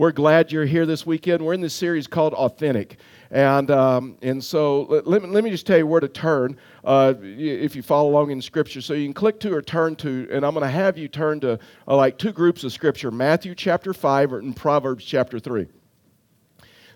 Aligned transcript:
We're 0.00 0.12
glad 0.12 0.50
you're 0.50 0.64
here 0.64 0.86
this 0.86 1.04
weekend. 1.04 1.44
We're 1.44 1.52
in 1.52 1.60
this 1.60 1.74
series 1.74 2.06
called 2.06 2.32
Authentic. 2.32 2.96
And, 3.30 3.70
um, 3.70 4.16
and 4.22 4.42
so 4.42 4.84
let, 4.84 5.06
let, 5.06 5.22
me, 5.22 5.28
let 5.28 5.44
me 5.44 5.50
just 5.50 5.66
tell 5.66 5.76
you 5.76 5.86
where 5.86 6.00
to 6.00 6.08
turn 6.08 6.56
uh, 6.84 7.12
if 7.20 7.76
you 7.76 7.82
follow 7.82 8.08
along 8.08 8.30
in 8.30 8.40
Scripture. 8.40 8.80
So 8.80 8.94
you 8.94 9.04
can 9.04 9.12
click 9.12 9.38
to 9.40 9.52
or 9.52 9.60
turn 9.60 9.96
to, 9.96 10.26
and 10.32 10.46
I'm 10.46 10.54
going 10.54 10.64
to 10.64 10.70
have 10.70 10.96
you 10.96 11.06
turn 11.06 11.40
to 11.40 11.58
uh, 11.86 11.96
like 11.96 12.16
two 12.16 12.32
groups 12.32 12.64
of 12.64 12.72
Scripture 12.72 13.10
Matthew 13.10 13.54
chapter 13.54 13.92
5 13.92 14.32
and 14.32 14.56
Proverbs 14.56 15.04
chapter 15.04 15.38
3. 15.38 15.66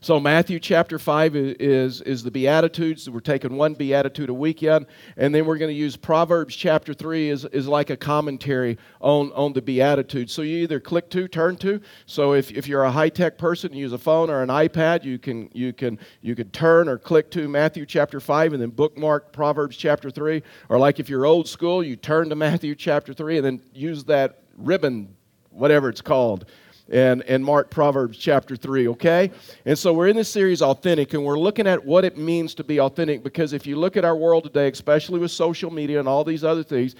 So 0.05 0.21
Matthew 0.21 0.61
chapter 0.61 0.98
5 0.98 1.34
is, 1.34 2.02
is 2.02 2.23
the 2.23 2.30
Beatitudes. 2.30 3.09
We're 3.09 3.20
taking 3.20 3.57
one 3.57 3.73
Beatitude 3.73 4.29
a 4.29 4.34
weekend, 4.34 4.84
and 5.16 5.34
then 5.34 5.46
we're 5.46 5.57
going 5.57 5.70
to 5.70 5.75
use 5.75 5.96
Proverbs 5.96 6.55
chapter 6.55 6.93
3 6.93 7.30
is, 7.30 7.46
is 7.46 7.66
like 7.66 7.88
a 7.88 7.96
commentary 7.96 8.77
on, 9.01 9.32
on 9.32 9.55
the 9.55 9.62
Beatitudes. 9.62 10.30
So 10.30 10.43
you 10.43 10.59
either 10.59 10.79
click 10.79 11.09
to, 11.09 11.27
turn 11.27 11.56
to. 11.56 11.80
So 12.05 12.34
if, 12.34 12.51
if 12.51 12.69
you're 12.69 12.84
a 12.84 12.91
high-tech 12.91 13.38
person, 13.38 13.73
use 13.73 13.95
a 13.95 13.98
phone 13.98 14.29
or 14.29 14.43
an 14.43 14.51
iPad, 14.51 15.05
you 15.05 15.19
can, 15.19 15.48
you, 15.55 15.73
can, 15.73 15.98
you 16.21 16.34
can 16.34 16.51
turn 16.51 16.87
or 16.87 16.98
click 16.98 17.30
to 17.30 17.48
Matthew 17.48 17.87
chapter 17.87 18.21
5 18.21 18.52
and 18.52 18.60
then 18.60 18.68
bookmark 18.68 19.32
Proverbs 19.32 19.74
chapter 19.74 20.10
3. 20.10 20.43
Or 20.68 20.79
like 20.79 21.01
if 21.01 21.09
you're 21.09 21.24
old 21.24 21.48
school, 21.48 21.82
you 21.82 21.96
turn 21.96 22.29
to 22.29 22.37
Matthew 22.37 22.74
chapter 22.74 23.15
3 23.15 23.38
and 23.38 23.46
then 23.46 23.62
use 23.73 24.05
that 24.05 24.41
ribbon, 24.59 25.16
whatever 25.48 25.88
it's 25.88 26.02
called, 26.02 26.45
and, 26.91 27.23
and 27.23 27.45
Mark 27.45 27.70
Proverbs 27.70 28.19
chapter 28.19 28.56
3, 28.56 28.88
okay? 28.88 29.30
And 29.65 29.79
so 29.79 29.93
we're 29.93 30.09
in 30.09 30.16
this 30.16 30.29
series, 30.29 30.61
Authentic, 30.62 31.15
and 31.15 31.24
we're 31.24 31.38
looking 31.38 31.66
at 31.66 31.84
what 31.84 32.05
it 32.05 32.19
means 32.19 32.55
to 32.57 32.65
be 32.65 32.80
authentic 32.80 33.23
because 33.23 33.52
if 33.52 33.66
you 33.66 33.77
look 33.77 33.97
at 33.97 34.05
our 34.05 34.16
world 34.16 34.45
today, 34.45 34.69
especially 34.69 35.19
with 35.19 35.30
social 35.30 35.70
media 35.70 35.98
and 35.98 36.09
all 36.09 36.24
these 36.24 36.45
other 36.45 36.62
things, 36.62 36.95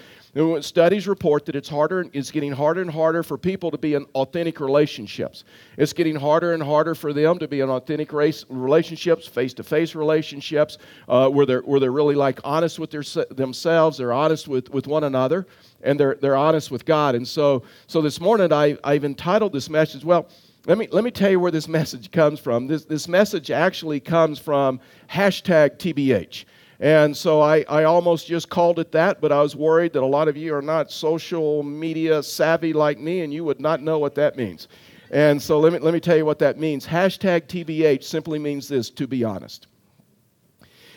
studies 0.61 1.07
report 1.07 1.47
that 1.47 1.55
it's 1.55 1.69
harder, 1.69 2.07
it's 2.13 2.31
getting 2.31 2.53
harder 2.53 2.81
and 2.81 2.91
harder 2.91 3.23
for 3.23 3.39
people 3.39 3.71
to 3.71 3.79
be 3.79 3.95
in 3.95 4.05
authentic 4.15 4.59
relationships. 4.59 5.45
It's 5.77 5.93
getting 5.93 6.17
harder 6.17 6.53
and 6.53 6.63
harder 6.63 6.97
for 6.97 7.13
them 7.13 7.39
to 7.39 7.47
be 7.47 7.61
in 7.61 7.71
authentic 7.71 8.13
race, 8.13 8.45
relationships, 8.49 9.29
face-to-face 9.29 9.95
relationships, 9.95 10.79
uh, 11.09 11.29
where, 11.29 11.47
they're, 11.47 11.61
where 11.61 11.79
they're 11.79 11.93
really 11.93 12.17
like 12.17 12.41
honest 12.43 12.81
with 12.81 12.91
their, 12.91 13.05
themselves, 13.31 13.99
they're 13.99 14.13
honest 14.13 14.49
with, 14.49 14.71
with 14.71 14.89
one 14.89 15.05
another 15.05 15.47
and 15.83 16.01
they're, 16.01 16.17
they're 16.17 16.37
honest 16.37 16.71
with 16.71 16.85
God. 16.85 17.15
And 17.15 17.27
so, 17.27 17.63
so 17.87 18.03
this 18.03 18.21
morning 18.21 18.53
I, 18.53 18.77
I've 18.83 19.05
entitled 19.05 19.53
this 19.53 19.71
message, 19.71 20.05
well, 20.05 20.29
let 20.67 20.79
me, 20.79 20.89
let 20.91 21.05
me 21.05 21.11
tell 21.11 21.31
you 21.31 21.39
where 21.39 21.53
this 21.53 21.69
message 21.81 22.11
comes 22.11 22.41
from. 22.41 22.67
This, 22.67 22.85
this 22.85 23.07
message 23.07 23.51
actually 23.53 24.01
comes 24.01 24.39
from 24.41 24.81
hashtag 25.09 25.79
TBH. 25.79 26.45
And 26.81 27.17
so 27.17 27.41
I, 27.41 27.65
I 27.69 27.85
almost 27.85 28.27
just 28.27 28.49
called 28.49 28.79
it 28.79 28.93
that, 28.93 29.21
but 29.21 29.31
I 29.33 29.41
was 29.41 29.55
worried 29.55 29.93
that 29.93 30.03
a 30.03 30.07
lot 30.07 30.29
of 30.29 30.37
you 30.37 30.55
are 30.55 30.63
not 30.63 30.91
social 30.91 31.63
media 31.63 32.23
savvy 32.23 32.73
like 32.73 32.99
me 32.99 33.21
and 33.21 33.33
you 33.33 33.45
would 33.45 33.61
not 33.61 33.83
know 33.83 33.99
what 33.99 34.15
that 34.17 34.37
means. 34.37 34.69
And 35.11 35.41
so 35.41 35.61
let 35.61 35.73
me, 35.73 35.79
let 35.79 35.95
me 35.95 36.01
tell 36.01 36.17
you 36.17 36.25
what 36.25 36.41
that 36.41 36.59
means. 36.59 36.87
Hashtag 36.87 37.43
TBH 37.43 38.03
simply 38.03 38.39
means 38.39 38.67
this 38.67 38.91
to 38.91 39.07
be 39.07 39.23
honest. 39.23 39.69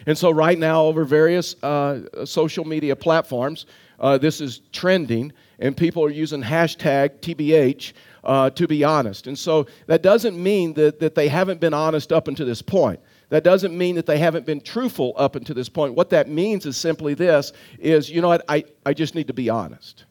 And 0.08 0.18
so, 0.18 0.32
right 0.32 0.58
now, 0.58 0.84
over 0.84 1.04
various 1.04 1.62
uh, 1.62 2.26
social 2.26 2.64
media 2.64 2.96
platforms, 2.96 3.66
uh, 4.00 4.18
this 4.18 4.40
is 4.40 4.62
trending, 4.72 5.34
and 5.60 5.76
people 5.76 6.02
are 6.02 6.10
using 6.10 6.42
hashtag 6.42 7.20
TBH 7.20 7.92
uh, 8.24 8.50
to 8.52 8.68
be 8.68 8.84
honest. 8.84 9.28
And 9.28 9.38
so 9.38 9.66
that 9.88 10.04
doesn't 10.04 10.42
mean 10.42 10.74
that, 10.74 11.00
that 11.00 11.16
they 11.16 11.28
haven't 11.28 11.60
been 11.60 11.74
honest 11.74 12.12
up 12.12 12.28
until 12.28 12.46
this 12.46 12.62
point. 12.62 13.00
That 13.30 13.44
doesn't 13.44 13.78
mean 13.78 13.96
that 13.96 14.06
they 14.06 14.20
haven't 14.20 14.46
been 14.46 14.62
truthful 14.62 15.14
up 15.18 15.36
until 15.36 15.56
this 15.56 15.70
point. 15.70 15.96
What 15.96 16.12
that 16.12 16.30
means 16.30 16.66
is 16.66 16.78
simply 16.78 17.14
this 17.14 17.52
is, 17.78 18.10
you 18.10 18.22
know 18.22 18.30
what, 18.30 18.46
I, 18.48 18.64
I 18.86 18.94
just 18.94 19.16
need 19.16 19.28
to 19.28 19.34
be 19.34 19.50
honest. 19.50 20.06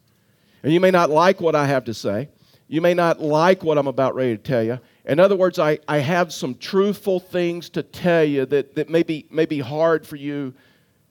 And 0.63 0.73
you 0.73 0.81
may 0.81 0.91
not 0.91 1.09
like 1.09 1.41
what 1.41 1.55
I 1.55 1.67
have 1.67 1.85
to 1.85 1.95
say. 1.95 2.29
You 2.69 2.81
may 2.81 2.95
not 2.95 3.21
like 3.21 3.63
what 3.63 3.79
I'm 3.79 3.87
about 3.87 4.15
ready 4.15 4.37
to 4.37 4.43
tell 4.43 4.63
you. 4.63 4.81
In 5.05 5.21
other 5.21 5.37
words, 5.37 5.59
I, 5.59 5.79
I 5.87 5.99
have 5.99 6.33
some 6.33 6.57
truthful 6.57 7.21
things 7.21 7.71
to 7.71 7.83
tell 7.83 8.25
you 8.25 8.45
that, 8.47 8.75
that 8.75 8.91
may, 8.91 9.03
be, 9.03 9.27
may 9.31 9.47
be 9.47 9.61
hard 9.61 10.07
for 10.07 10.17
you 10.17 10.53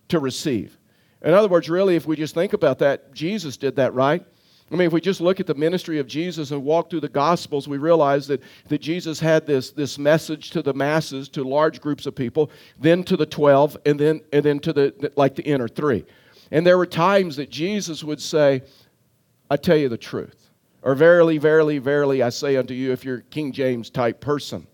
to 0.10 0.20
receive. 0.20 0.78
In 1.22 1.34
other 1.34 1.48
words, 1.48 1.70
really, 1.70 1.96
if 1.96 2.06
we 2.06 2.16
just 2.16 2.36
think 2.36 2.54
about 2.54 2.80
that, 2.80 3.14
Jesus 3.14 3.58
did 3.58 3.78
that, 3.78 3.94
right? 3.94 4.24
I 4.72 4.76
mean, 4.76 4.88
if 4.88 4.94
we 4.94 5.02
just 5.02 5.22
look 5.22 5.40
at 5.40 5.46
the 5.46 5.54
ministry 5.54 6.00
of 6.00 6.08
Jesus 6.08 6.50
and 6.50 6.64
walk 6.64 6.90
through 6.90 7.02
the 7.02 7.10
Gospels, 7.10 7.68
we 7.68 7.78
realize 7.78 8.26
that, 8.28 8.42
that 8.68 8.82
Jesus 8.82 9.20
had 9.20 9.46
this, 9.46 9.70
this 9.70 10.00
message 10.00 10.50
to 10.52 10.64
the 10.64 10.74
masses, 10.74 11.30
to 11.30 11.44
large 11.44 11.80
groups 11.80 12.08
of 12.08 12.16
people, 12.16 12.50
then 12.80 13.04
to 13.04 13.16
the 13.16 13.28
12, 13.28 13.78
and 13.86 14.00
then, 14.00 14.22
and 14.34 14.44
then 14.44 14.60
to 14.62 14.74
the, 14.74 15.12
like 15.16 15.36
the 15.36 15.44
inner 15.44 15.68
three. 15.68 16.04
And 16.52 16.66
there 16.66 16.80
were 16.80 16.88
times 16.88 17.36
that 17.36 17.52
Jesus 17.52 18.04
would 18.04 18.20
say, 18.20 18.64
I 19.52 19.58
tell 19.58 19.78
you 19.78 19.88
the 19.88 19.98
truth. 19.98 20.50
Or 20.82 20.96
verily, 20.96 21.38
verily, 21.38 21.78
verily, 21.78 22.24
I 22.24 22.30
say 22.30 22.58
unto 22.58 22.74
you, 22.74 22.92
if 22.92 23.06
you're 23.06 23.22
King 23.22 23.52
James 23.52 23.92
type 23.92 24.20
person. 24.20 24.66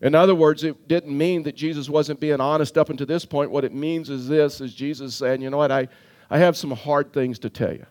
In 0.00 0.14
other 0.14 0.34
words, 0.34 0.64
it 0.64 0.88
didn't 0.88 1.16
mean 1.16 1.42
that 1.42 1.56
Jesus 1.56 1.90
wasn't 1.90 2.20
being 2.20 2.40
honest 2.40 2.78
up 2.78 2.88
until 2.88 3.06
this 3.06 3.24
point. 3.24 3.50
What 3.50 3.64
it 3.64 3.74
means 3.74 4.08
is 4.08 4.28
this 4.28 4.60
is 4.60 4.72
Jesus 4.74 5.14
saying, 5.14 5.42
you 5.42 5.50
know 5.50 5.58
what, 5.58 5.72
I, 5.72 5.88
I 6.30 6.38
have 6.38 6.56
some 6.56 6.70
hard 6.70 7.12
things 7.12 7.38
to 7.40 7.50
tell 7.50 7.72
you. 7.72 7.84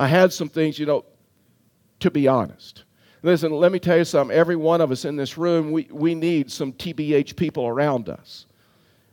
I 0.00 0.06
had 0.06 0.32
some 0.32 0.48
things, 0.48 0.78
you 0.78 0.86
know, 0.86 1.04
to 2.00 2.10
be 2.10 2.26
honest. 2.26 2.84
Listen, 3.22 3.52
let 3.52 3.70
me 3.70 3.78
tell 3.78 3.98
you 3.98 4.06
something. 4.06 4.34
Every 4.34 4.56
one 4.56 4.80
of 4.80 4.90
us 4.90 5.04
in 5.04 5.14
this 5.14 5.36
room, 5.36 5.72
we, 5.72 5.88
we 5.92 6.14
need 6.14 6.50
some 6.50 6.72
TBH 6.72 7.36
people 7.36 7.66
around 7.66 8.08
us. 8.08 8.46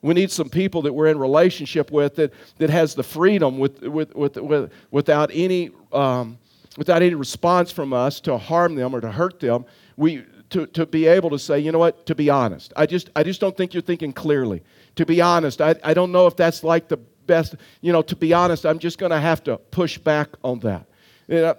We 0.02 0.14
need 0.14 0.32
some 0.32 0.48
people 0.48 0.82
that 0.84 0.94
we're 0.94 1.08
in 1.08 1.20
relationship 1.20 1.92
with 1.92 2.16
that, 2.16 2.32
that 2.60 2.70
has 2.70 2.96
the 2.96 3.04
freedom 3.04 3.60
with, 3.60 3.82
with, 3.82 4.16
with, 4.16 4.38
with 4.38 4.72
without, 4.90 5.30
any, 5.34 5.72
um, 5.92 6.38
without 6.78 7.02
any 7.02 7.16
response 7.16 7.70
from 7.70 7.92
us 7.92 8.22
to 8.22 8.38
harm 8.38 8.76
them 8.76 8.96
or 8.96 9.02
to 9.02 9.12
hurt 9.12 9.42
them. 9.42 9.66
We, 9.98 10.24
to, 10.52 10.68
to 10.68 10.86
be 10.86 11.06
able 11.06 11.32
to 11.32 11.40
say, 11.40 11.60
you 11.60 11.74
know 11.74 11.80
what, 11.80 12.06
to 12.06 12.16
be 12.16 12.30
honest. 12.30 12.72
I 12.78 12.86
just, 12.86 13.10
I 13.14 13.24
just 13.24 13.42
don't 13.42 13.58
think 13.58 13.74
you're 13.74 13.84
thinking 13.84 14.14
clearly. 14.14 14.64
To 14.96 15.06
be 15.06 15.20
honest, 15.20 15.60
I, 15.60 15.76
I 15.84 15.94
don't 15.94 16.14
know 16.14 16.28
if 16.28 16.38
that's 16.38 16.64
like 16.64 16.88
the 16.88 17.00
best, 17.28 17.56
you 17.82 17.92
know, 17.92 18.02
to 18.02 18.16
be 18.16 18.34
honest, 18.34 18.66
I'm 18.66 18.80
just 18.80 18.98
going 18.98 19.12
to 19.12 19.20
have 19.20 19.44
to 19.44 19.58
push 19.58 19.98
back 19.98 20.30
on 20.44 20.60
that. 20.62 20.88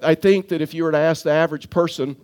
I 0.02 0.14
think 0.14 0.48
that 0.48 0.62
if 0.62 0.72
you 0.72 0.84
were 0.84 0.92
to 0.92 0.98
ask 0.98 1.22
the 1.24 1.30
average 1.30 1.68
person, 1.68 2.16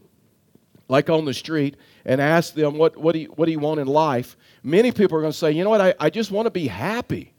like 0.88 1.10
on 1.10 1.24
the 1.24 1.34
street, 1.34 1.76
and 2.04 2.20
ask 2.20 2.54
them, 2.54 2.76
what, 2.76 2.96
what, 2.96 3.12
do, 3.12 3.20
you, 3.20 3.28
what 3.28 3.46
do 3.46 3.52
you 3.52 3.58
want 3.58 3.80
in 3.80 3.86
life? 3.86 4.36
Many 4.62 4.92
people 4.92 5.16
are 5.18 5.20
going 5.20 5.32
to 5.32 5.38
say, 5.38 5.52
you 5.52 5.62
know 5.64 5.70
what, 5.70 5.80
I, 5.80 5.94
I 6.00 6.10
just 6.10 6.30
want 6.30 6.46
to 6.46 6.50
be 6.50 6.66
happy. 6.66 7.32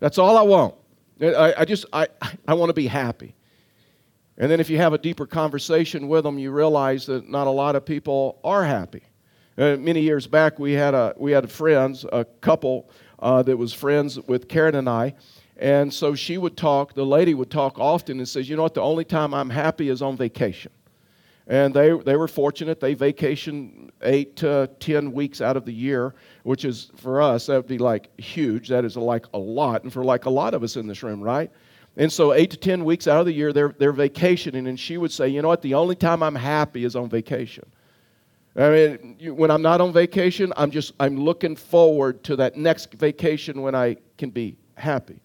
That's 0.00 0.18
all 0.18 0.36
I 0.36 0.42
want. 0.42 0.74
I, 1.20 1.54
I 1.58 1.64
just, 1.64 1.86
I, 1.92 2.08
I 2.48 2.54
want 2.54 2.70
to 2.70 2.74
be 2.74 2.88
happy. 2.88 3.34
And 4.38 4.50
then 4.50 4.60
if 4.60 4.70
you 4.70 4.78
have 4.78 4.92
a 4.92 4.98
deeper 4.98 5.26
conversation 5.26 6.08
with 6.08 6.24
them, 6.24 6.38
you 6.38 6.50
realize 6.50 7.06
that 7.06 7.28
not 7.28 7.46
a 7.46 7.50
lot 7.50 7.76
of 7.76 7.84
people 7.84 8.40
are 8.42 8.64
happy. 8.64 9.02
Uh, 9.58 9.76
many 9.76 10.00
years 10.00 10.26
back, 10.26 10.58
we 10.58 10.72
had, 10.72 10.94
a, 10.94 11.14
we 11.16 11.30
had 11.32 11.50
friends, 11.50 12.06
a 12.12 12.24
couple 12.40 12.90
uh, 13.22 13.42
that 13.44 13.56
was 13.56 13.72
friends 13.72 14.20
with 14.20 14.48
Karen 14.48 14.74
and 14.74 14.88
I. 14.88 15.14
And 15.56 15.94
so 15.94 16.14
she 16.14 16.36
would 16.38 16.56
talk, 16.56 16.92
the 16.94 17.06
lady 17.06 17.34
would 17.34 17.50
talk 17.50 17.78
often 17.78 18.18
and 18.18 18.28
says, 18.28 18.48
You 18.48 18.56
know 18.56 18.64
what, 18.64 18.74
the 18.74 18.82
only 18.82 19.04
time 19.04 19.32
I'm 19.32 19.48
happy 19.48 19.88
is 19.88 20.02
on 20.02 20.16
vacation. 20.16 20.72
And 21.46 21.74
they, 21.74 21.90
they 21.90 22.16
were 22.16 22.28
fortunate. 22.28 22.80
They 22.80 22.94
vacation 22.94 23.90
eight 24.02 24.36
to 24.36 24.70
10 24.80 25.12
weeks 25.12 25.40
out 25.40 25.56
of 25.56 25.64
the 25.64 25.72
year, 25.72 26.14
which 26.44 26.64
is 26.64 26.90
for 26.96 27.20
us, 27.20 27.46
that 27.46 27.56
would 27.56 27.66
be 27.66 27.78
like 27.78 28.16
huge. 28.20 28.68
That 28.68 28.84
is 28.84 28.96
like 28.96 29.26
a 29.34 29.38
lot. 29.38 29.82
And 29.82 29.92
for 29.92 30.04
like 30.04 30.24
a 30.24 30.30
lot 30.30 30.54
of 30.54 30.62
us 30.62 30.76
in 30.76 30.86
this 30.86 31.02
room, 31.02 31.20
right? 31.20 31.50
And 31.96 32.10
so, 32.10 32.32
eight 32.32 32.50
to 32.52 32.56
10 32.56 32.84
weeks 32.84 33.06
out 33.06 33.20
of 33.20 33.26
the 33.26 33.32
year, 33.32 33.52
they're, 33.52 33.74
they're 33.78 33.92
vacationing. 33.92 34.66
And 34.66 34.80
she 34.80 34.96
would 34.96 35.12
say, 35.12 35.28
You 35.28 35.42
know 35.42 35.48
what? 35.48 35.62
The 35.62 35.74
only 35.74 35.94
time 35.94 36.22
I'm 36.22 36.34
happy 36.34 36.84
is 36.84 36.96
on 36.96 37.08
vacation. 37.08 37.64
I 38.54 38.70
mean, 38.70 39.36
when 39.36 39.50
I'm 39.50 39.62
not 39.62 39.80
on 39.80 39.92
vacation, 39.92 40.52
I'm 40.56 40.70
just 40.70 40.92
I'm 41.00 41.16
looking 41.16 41.56
forward 41.56 42.22
to 42.24 42.36
that 42.36 42.56
next 42.56 42.92
vacation 42.94 43.62
when 43.62 43.74
I 43.74 43.96
can 44.18 44.30
be 44.30 44.56
happy. 44.74 45.20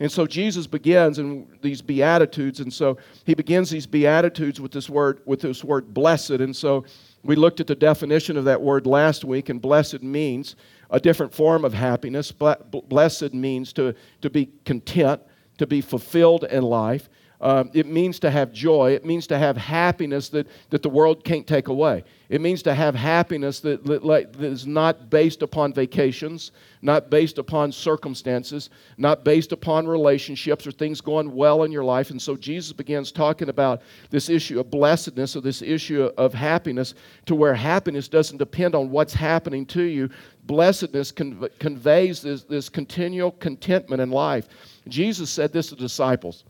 And 0.00 0.10
so 0.10 0.26
Jesus 0.26 0.66
begins 0.66 1.20
in 1.20 1.46
these 1.62 1.80
beatitudes, 1.80 2.58
and 2.58 2.72
so 2.72 2.98
he 3.24 3.34
begins 3.34 3.70
these 3.70 3.86
beatitudes 3.86 4.60
with 4.60 4.72
this 4.72 4.90
word 4.90 5.20
with 5.24 5.40
this 5.40 5.62
word 5.62 5.94
blessed. 5.94 6.30
And 6.30 6.54
so 6.54 6.84
we 7.22 7.36
looked 7.36 7.60
at 7.60 7.68
the 7.68 7.76
definition 7.76 8.36
of 8.36 8.44
that 8.46 8.60
word 8.60 8.86
last 8.86 9.24
week, 9.24 9.48
and 9.50 9.62
blessed 9.62 10.02
means 10.02 10.56
a 10.90 10.98
different 10.98 11.32
form 11.32 11.64
of 11.64 11.72
happiness. 11.72 12.32
Blessed 12.32 13.34
means 13.34 13.72
to, 13.74 13.94
to 14.20 14.30
be 14.30 14.50
content 14.64 15.20
to 15.58 15.66
be 15.66 15.80
fulfilled 15.80 16.44
in 16.44 16.62
life. 16.62 17.08
Um, 17.40 17.70
it 17.74 17.86
means 17.86 18.18
to 18.20 18.30
have 18.30 18.52
joy. 18.52 18.92
It 18.92 19.04
means 19.04 19.26
to 19.26 19.38
have 19.38 19.56
happiness 19.56 20.28
that, 20.30 20.46
that 20.70 20.82
the 20.82 20.88
world 20.88 21.24
can't 21.24 21.46
take 21.46 21.68
away. 21.68 22.04
It 22.30 22.40
means 22.40 22.62
to 22.62 22.74
have 22.74 22.94
happiness 22.94 23.60
that, 23.60 23.84
that, 23.84 24.02
that 24.02 24.40
is 24.40 24.66
not 24.66 25.10
based 25.10 25.42
upon 25.42 25.74
vacations, 25.74 26.52
not 26.80 27.10
based 27.10 27.38
upon 27.38 27.70
circumstances, 27.70 28.70
not 28.96 29.24
based 29.24 29.52
upon 29.52 29.86
relationships 29.86 30.66
or 30.66 30.70
things 30.70 31.00
going 31.00 31.34
well 31.34 31.64
in 31.64 31.72
your 31.72 31.84
life. 31.84 32.10
And 32.10 32.22
so 32.22 32.34
Jesus 32.36 32.72
begins 32.72 33.12
talking 33.12 33.48
about 33.48 33.82
this 34.10 34.30
issue 34.30 34.58
of 34.60 34.70
blessedness 34.70 35.36
or 35.36 35.42
this 35.42 35.60
issue 35.60 36.04
of 36.16 36.32
happiness 36.32 36.94
to 37.26 37.34
where 37.34 37.54
happiness 37.54 38.08
doesn't 38.08 38.38
depend 38.38 38.74
on 38.74 38.90
what's 38.90 39.12
happening 39.12 39.66
to 39.66 39.82
you. 39.82 40.08
Blessedness 40.44 41.12
conveys 41.12 42.22
this, 42.22 42.44
this 42.44 42.68
continual 42.68 43.32
contentment 43.32 44.00
in 44.00 44.10
life. 44.10 44.48
Jesus 44.88 45.30
said 45.30 45.52
this 45.52 45.68
to 45.68 45.76
disciples 45.76 46.44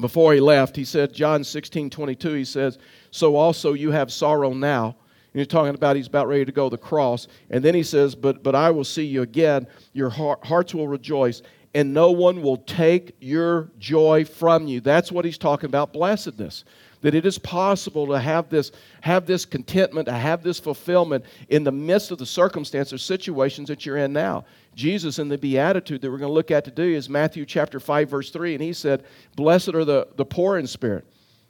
before 0.00 0.32
he 0.32 0.40
left. 0.40 0.76
He 0.76 0.84
said, 0.84 1.12
John 1.12 1.44
16, 1.44 1.90
22, 1.90 2.32
he 2.34 2.44
says, 2.44 2.78
So 3.10 3.36
also 3.36 3.72
you 3.72 3.90
have 3.90 4.12
sorrow 4.12 4.52
now, 4.52 4.96
And 5.32 5.40
he's 5.40 5.46
talking 5.46 5.74
about 5.74 5.96
he's 5.96 6.06
about 6.06 6.28
ready 6.28 6.44
to 6.44 6.52
go 6.52 6.68
to 6.68 6.76
the 6.76 6.82
cross. 6.82 7.28
And 7.50 7.64
then 7.64 7.74
he 7.74 7.82
says, 7.82 8.14
But, 8.14 8.42
but 8.42 8.54
I 8.54 8.70
will 8.70 8.84
see 8.84 9.04
you 9.04 9.22
again. 9.22 9.66
Your 9.92 10.10
heart, 10.10 10.44
hearts 10.44 10.74
will 10.74 10.88
rejoice, 10.88 11.42
and 11.74 11.94
no 11.94 12.10
one 12.10 12.42
will 12.42 12.58
take 12.58 13.16
your 13.20 13.70
joy 13.78 14.24
from 14.24 14.66
you. 14.66 14.80
That's 14.80 15.12
what 15.12 15.24
he's 15.24 15.38
talking 15.38 15.66
about 15.66 15.92
blessedness. 15.92 16.64
That 17.02 17.14
it 17.14 17.24
is 17.24 17.38
possible 17.38 18.06
to 18.08 18.18
have 18.18 18.50
this, 18.50 18.72
have 19.00 19.26
this 19.26 19.44
contentment, 19.44 20.06
to 20.06 20.12
have 20.12 20.42
this 20.42 20.58
fulfillment 20.58 21.24
in 21.48 21.64
the 21.64 21.72
midst 21.72 22.10
of 22.10 22.18
the 22.18 22.26
circumstances, 22.26 22.92
or 22.92 22.98
situations 22.98 23.68
that 23.68 23.86
you're 23.86 23.96
in 23.96 24.12
now. 24.12 24.44
Jesus 24.74 25.18
in 25.18 25.28
the 25.28 25.38
Beatitude 25.38 26.02
that 26.02 26.10
we're 26.10 26.18
going 26.18 26.28
to 26.28 26.34
look 26.34 26.50
at 26.50 26.64
today 26.64 26.94
is 26.94 27.08
Matthew 27.08 27.46
chapter 27.46 27.80
5, 27.80 28.10
verse 28.10 28.30
3, 28.30 28.54
and 28.54 28.62
he 28.62 28.72
said, 28.72 29.04
Blessed 29.36 29.74
are 29.74 29.84
the, 29.84 30.08
the 30.16 30.24
poor 30.24 30.58
in 30.58 30.66
spirit, 30.66 31.06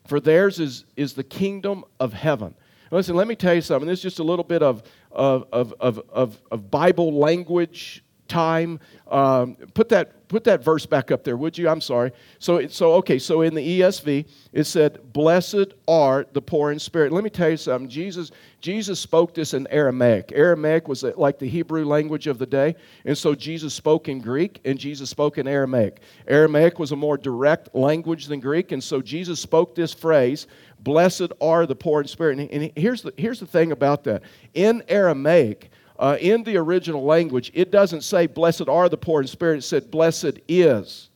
for 0.07 0.21
theirs 0.21 0.61
is, 0.61 0.85
is 0.97 1.15
the 1.15 1.25
kingdom 1.25 1.85
of 1.99 2.13
heaven. 2.13 2.55
Listen, 2.91 3.15
let 3.15 3.29
me 3.29 3.37
tell 3.37 3.55
you 3.55 3.61
something. 3.61 3.89
This 3.89 4.01
is 4.01 4.03
just 4.03 4.19
a 4.19 4.25
little 4.25 4.45
bit 4.45 4.63
of, 4.63 4.83
of, 5.13 5.47
of, 5.53 5.75
of, 5.81 6.41
of 6.51 6.71
Bible 6.71 7.13
language 7.13 8.03
time. 8.31 8.81
Um, 9.11 9.57
put 9.75 9.89
that 9.91 10.29
put 10.29 10.45
that 10.45 10.63
verse 10.63 10.87
back 10.87 11.11
up 11.11 11.25
there, 11.25 11.37
would 11.37 11.59
you? 11.59 11.69
I'm 11.69 11.81
sorry. 11.81 12.13
So 12.39 12.67
so 12.69 12.95
okay. 12.95 13.19
So 13.19 13.43
in 13.43 13.55
the 13.55 13.81
ESV, 13.81 14.25
it 14.53 14.65
said, 14.65 15.13
"Blessed 15.13 15.75
are 15.89 16.25
the 16.33 16.41
poor 16.41 16.71
in 16.71 16.79
spirit." 16.79 17.13
Let 17.13 17.25
me 17.25 17.31
tell 17.31 17.51
you 17.51 17.57
something. 17.57 17.91
Jesus 17.91 18.31
Jesus 18.61 19.01
spoke 19.01 19.35
this 19.35 19.53
in 19.53 19.67
Aramaic. 19.67 20.33
Aramaic 20.35 20.87
was 20.87 21.03
like 21.03 21.39
the 21.39 21.49
Hebrew 21.49 21.85
language 21.85 22.29
of 22.29 22.39
the 22.39 22.47
day, 22.47 22.77
and 23.05 23.19
so 23.19 23.35
Jesus 23.35 23.75
spoke 23.75 24.09
in 24.09 24.21
Greek 24.21 24.61
and 24.65 24.79
Jesus 24.79 25.11
spoke 25.11 25.37
in 25.39 25.49
Aramaic. 25.49 26.01
Aramaic 26.29 26.79
was 26.79 26.93
a 26.93 26.97
more 26.97 27.19
direct 27.19 27.75
language 27.75 28.27
than 28.27 28.39
Greek, 28.39 28.71
and 28.73 28.83
so 28.83 29.03
Jesus 29.03 29.41
spoke 29.41 29.75
this 29.75 29.93
phrase. 29.93 30.47
Blessed 30.83 31.33
are 31.41 31.67
the 31.67 31.77
poor 31.77 32.01
in 32.01 32.09
spirit. 32.09 32.39
And, 32.39 32.51
and 32.51 32.73
here's, 32.75 33.03
the, 33.03 33.13
here's 33.17 33.41
the 33.41 33.47
thing 33.47 33.73
about 33.73 34.05
that. 34.05 34.23
In 34.55 34.83
Aramaic, 34.89 35.71
uh, 36.01 36.17
in 36.19 36.43
the 36.45 36.57
original 36.57 37.05
language, 37.05 37.51
it 37.53 37.71
doesn't 37.71 38.01
say, 38.01 38.27
Blessed 38.27 38.69
are 38.69 38.89
the 38.89 38.97
poor 38.97 39.21
in 39.21 39.29
spirit. 39.29 39.59
It 39.59 39.63
said, 39.63 39.91
Blessed 39.91 40.41
is 40.49 41.11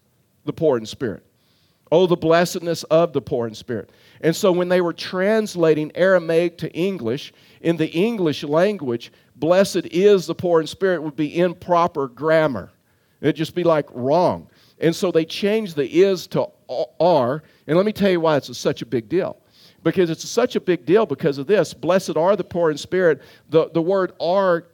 the 0.44 0.52
poor 0.52 0.76
in 0.76 0.84
spirit. 0.84 1.24
Oh, 1.90 2.06
the 2.06 2.16
blessedness 2.16 2.82
of 2.84 3.14
the 3.14 3.22
poor 3.22 3.46
in 3.46 3.54
spirit. 3.54 3.90
And 4.20 4.36
so 4.36 4.52
when 4.52 4.68
they 4.68 4.82
were 4.82 4.92
translating 4.92 5.90
Aramaic 5.94 6.58
to 6.58 6.70
English, 6.72 7.32
in 7.62 7.78
the 7.78 7.90
English 7.90 8.44
language, 8.44 9.10
blessed 9.36 9.86
is 9.86 10.26
the 10.26 10.34
poor 10.34 10.60
in 10.60 10.66
spirit 10.66 11.02
would 11.02 11.16
be 11.16 11.38
improper 11.38 12.08
grammar. 12.08 12.70
It'd 13.22 13.36
just 13.36 13.54
be 13.54 13.64
like 13.64 13.86
wrong. 13.92 14.48
And 14.80 14.94
so 14.94 15.10
they 15.10 15.24
changed 15.24 15.76
the 15.76 16.02
is 16.02 16.26
to 16.28 16.48
are. 17.00 17.42
And 17.66 17.76
let 17.76 17.86
me 17.86 17.92
tell 17.92 18.10
you 18.10 18.20
why 18.20 18.36
it's 18.36 18.56
such 18.58 18.82
a 18.82 18.86
big 18.86 19.08
deal 19.08 19.38
because 19.84 20.08
it's 20.10 20.28
such 20.28 20.56
a 20.56 20.60
big 20.60 20.84
deal 20.86 21.06
because 21.06 21.38
of 21.38 21.46
this. 21.46 21.74
Blessed 21.74 22.16
are 22.16 22.34
the 22.34 22.42
poor 22.42 22.70
in 22.70 22.78
spirit. 22.78 23.22
The, 23.50 23.70
the 23.70 23.82
word 23.82 24.12
are 24.18 24.66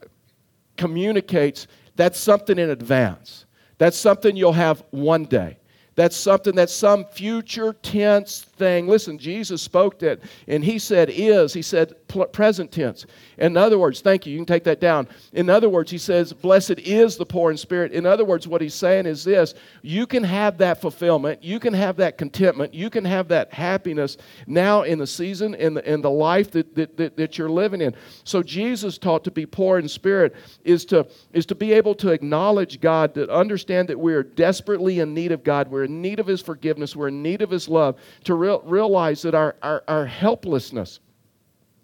communicates 0.77 1.67
that's 1.95 2.19
something 2.19 2.57
in 2.57 2.69
advance. 2.69 3.45
That's 3.77 3.97
something 3.97 4.35
you'll 4.35 4.53
have 4.53 4.83
one 4.91 5.25
day. 5.25 5.57
That's 5.95 6.15
something 6.15 6.55
that's 6.55 6.73
some 6.73 7.05
future 7.05 7.73
tense 7.73 8.45
thing. 8.61 8.87
Listen, 8.87 9.17
Jesus 9.17 9.59
spoke 9.59 9.97
that, 9.99 10.19
and 10.47 10.63
he 10.63 10.77
said 10.77 11.09
is. 11.11 11.51
He 11.51 11.63
said 11.63 11.95
present 12.31 12.71
tense. 12.71 13.07
In 13.37 13.57
other 13.57 13.79
words, 13.79 14.01
thank 14.01 14.25
you, 14.25 14.33
you 14.33 14.37
can 14.37 14.45
take 14.45 14.63
that 14.65 14.79
down. 14.79 15.07
In 15.33 15.49
other 15.49 15.67
words, 15.67 15.89
he 15.89 15.97
says, 15.97 16.31
Blessed 16.31 16.77
is 16.79 17.17
the 17.17 17.25
poor 17.25 17.49
in 17.49 17.57
spirit. 17.57 17.91
In 17.91 18.05
other 18.05 18.23
words, 18.23 18.47
what 18.47 18.61
he's 18.61 18.75
saying 18.75 19.07
is 19.07 19.23
this 19.23 19.55
you 19.81 20.05
can 20.05 20.23
have 20.23 20.59
that 20.59 20.79
fulfillment, 20.79 21.43
you 21.43 21.59
can 21.59 21.73
have 21.73 21.97
that 21.97 22.17
contentment, 22.17 22.73
you 22.73 22.89
can 22.89 23.03
have 23.03 23.27
that 23.29 23.51
happiness 23.51 24.17
now 24.45 24.83
in 24.83 24.99
the 24.99 25.07
season, 25.07 25.55
in 25.55 25.73
the, 25.73 25.91
in 25.91 26.01
the 26.01 26.11
life 26.11 26.51
that, 26.51 26.75
that, 26.75 26.97
that, 26.97 27.17
that 27.17 27.37
you're 27.37 27.49
living 27.49 27.81
in. 27.81 27.95
So 28.23 28.43
Jesus 28.43 28.97
taught 28.97 29.23
to 29.23 29.31
be 29.31 29.45
poor 29.45 29.79
in 29.79 29.87
spirit 29.87 30.35
is 30.63 30.85
to, 30.85 31.07
is 31.33 31.47
to 31.47 31.55
be 31.55 31.73
able 31.73 31.95
to 31.95 32.11
acknowledge 32.11 32.79
God, 32.79 33.15
to 33.15 33.27
understand 33.33 33.89
that 33.89 33.99
we 33.99 34.13
are 34.13 34.23
desperately 34.23 34.99
in 34.99 35.13
need 35.13 35.31
of 35.31 35.43
God. 35.43 35.69
We're 35.69 35.85
in 35.85 36.01
need 36.01 36.19
of 36.19 36.27
his 36.27 36.41
forgiveness, 36.41 36.95
we're 36.95 37.07
in 37.07 37.23
need 37.23 37.41
of 37.41 37.49
his 37.49 37.67
love, 37.67 37.99
to 38.25 38.35
real, 38.51 38.61
realize 38.65 39.21
that 39.21 39.35
our, 39.35 39.55
our, 39.61 39.83
our 39.87 40.05
helplessness 40.05 40.99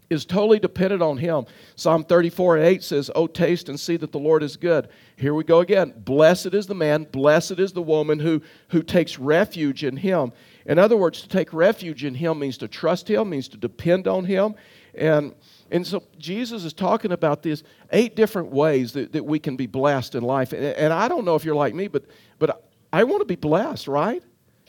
is 0.10 0.25
totally 0.25 0.60
dependent 0.60 1.02
on 1.02 1.18
Him. 1.18 1.46
Psalm 1.75 2.04
34 2.04 2.60
8 2.60 2.84
says, 2.84 3.12
Oh, 3.14 3.28
taste 3.28 3.69
and 3.69 3.80
see 3.80 3.98
that 3.98 4.12
the 4.12 4.19
Lord 4.19 4.44
is 4.44 4.56
good. 4.56 4.88
Here 5.18 5.34
we 5.34 5.44
go 5.44 5.60
again. 5.60 5.94
Blessed 5.98 6.54
is 6.54 6.68
the 6.68 6.75
man, 6.75 7.04
blessed 7.12 7.60
is 7.60 7.74
the 7.74 7.81
woman 7.81 8.19
who, 8.19 8.42
who 8.69 8.81
takes 8.81 9.19
refuge 9.19 9.84
in 9.84 9.98
Him. 9.98 10.31
In 10.66 10.80
other 10.80 10.98
words, 10.98 11.22
to 11.22 11.28
take 11.28 11.54
refuge 11.54 12.04
in 12.04 12.16
Him 12.16 12.40
means 12.40 12.58
to 12.60 12.68
trust 12.68 13.10
Him, 13.10 13.30
means 13.30 13.48
to 13.50 13.58
depend 13.58 14.08
on 14.08 14.25
Him. 14.25 14.56
And, 14.96 15.36
and 15.72 15.86
so 15.86 16.04
Jesus 16.18 16.64
is 16.64 16.74
talking 16.74 17.12
about 17.12 17.44
these 17.44 17.64
eight 17.92 18.16
different 18.16 18.50
ways 18.52 18.94
that, 18.94 19.12
that 19.12 19.25
we 19.25 19.40
can 19.40 19.56
be 19.56 19.68
blessed 19.68 20.16
in 20.16 20.24
life. 20.24 20.54
And, 20.54 20.64
and 20.64 20.94
I 20.94 21.08
don't 21.08 21.25
know 21.25 21.36
if 21.36 21.46
you're 21.46 21.56
like 21.56 21.75
me, 21.75 21.88
but, 21.88 22.06
but 22.40 22.64
I 22.92 23.04
want 23.04 23.22
to 23.22 23.25
be 23.25 23.36
blessed, 23.36 23.88
right? 23.88 24.24